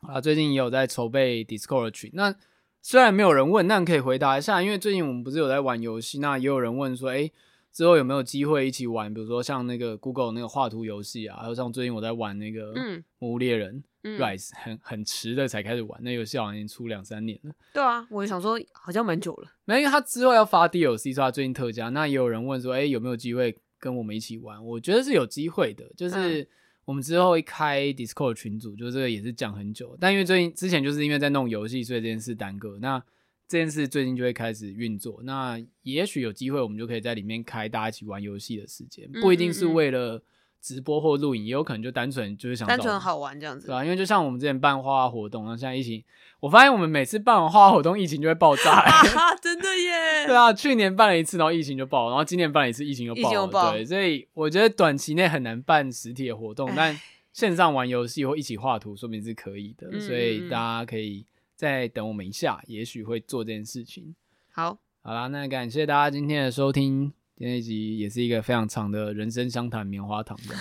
[0.00, 2.34] 啊，最近也有在筹备 Discord 群，那。
[2.82, 7.30] 虽然没有人问，那你可以回答一下，因为最近我们不是有在玩游戏，那也有人问说，哎，
[7.72, 9.12] 之后有没有机会一起玩？
[9.12, 12.72] 比如说像那个 Google 那个画图游戏啊，还有像最近我在玩那个
[13.18, 13.82] 《魔物猎人》
[14.18, 17.52] Rise，很很迟的才开始玩，那游戏好像已经出两三年了。
[17.74, 24.64] 对啊，我就想说好像蛮久了，没，因为他之后要发 DLC，说他最近特价，那也有人问说，哎，有没有机会跟我们一起玩？
[24.64, 26.42] 我觉得是有机会的，就是。
[26.42, 26.46] 嗯
[26.86, 32.78] 我们之后一开 Discord 群组，就这个也是讲很久，但因为最近之前就是因为在弄游戏，所以这件事耽搁。
[32.78, 32.98] 那
[33.46, 40.22] 这件事最近就会开始运作，那也许有机会我们就可以在里面开大家一起玩游戏的时间，不一定是为了。
[40.60, 43.84] 直播或录影也有可能就单纯就是想单纯好玩这样子，对啊？
[43.84, 46.02] 因为就像我们之前办画画活动，然后现在疫情，
[46.40, 48.84] 我发现我们每次办完画画活动，疫情就会爆炸，
[49.40, 50.26] 真的耶！
[50.26, 56.98] 对啊，去年办了一次，然后疫情就爆了，然后今年办了一次，疫情又爆了，爆对，所以我觉得短期内很难办实体的活动，但
[57.32, 64.14] 线上玩游戏或一起画图，说明是可以的，嗯、所以大家可以再等我们一下，也许会做这件事情。
[64.50, 67.12] 好，好啦，那感谢大家今天的收听。
[67.38, 70.54] 今天一集也是一个非常长的人生相谈棉花糖的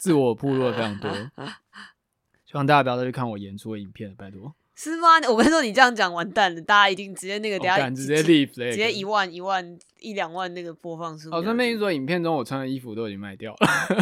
[0.00, 1.10] 自我铺路非常多，
[2.46, 4.54] 希望大家不要再去看我演出的影片了，拜托。
[4.76, 5.08] 是吗？
[5.30, 11.30] 我跟你说，你这样讲完蛋了，大家一定直接那个，等下直接 leave，直接一万、一万、一两万那个播放数。
[11.30, 13.58] 哦，顺便说，影片中我穿的衣服都已经卖掉了。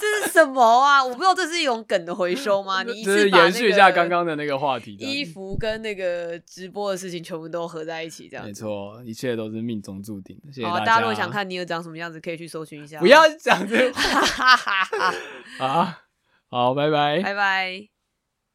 [0.00, 1.04] 这是什么啊？
[1.04, 2.82] 我不知道这是一种梗的回收吗？
[2.84, 8.46] 你一次把延续一下刚刚的那个话题，衣服跟那个直播的事情全部都合在一起，这样。
[8.46, 10.34] 没错，一切都是命中注定。
[10.50, 10.78] 谢谢大家。
[10.78, 12.98] 好，大家如果想看尼尔长什么样子，可以去搜寻一下。
[13.00, 13.94] 不要讲这个。
[15.58, 15.92] 好，
[16.48, 17.99] 好，拜拜，拜拜。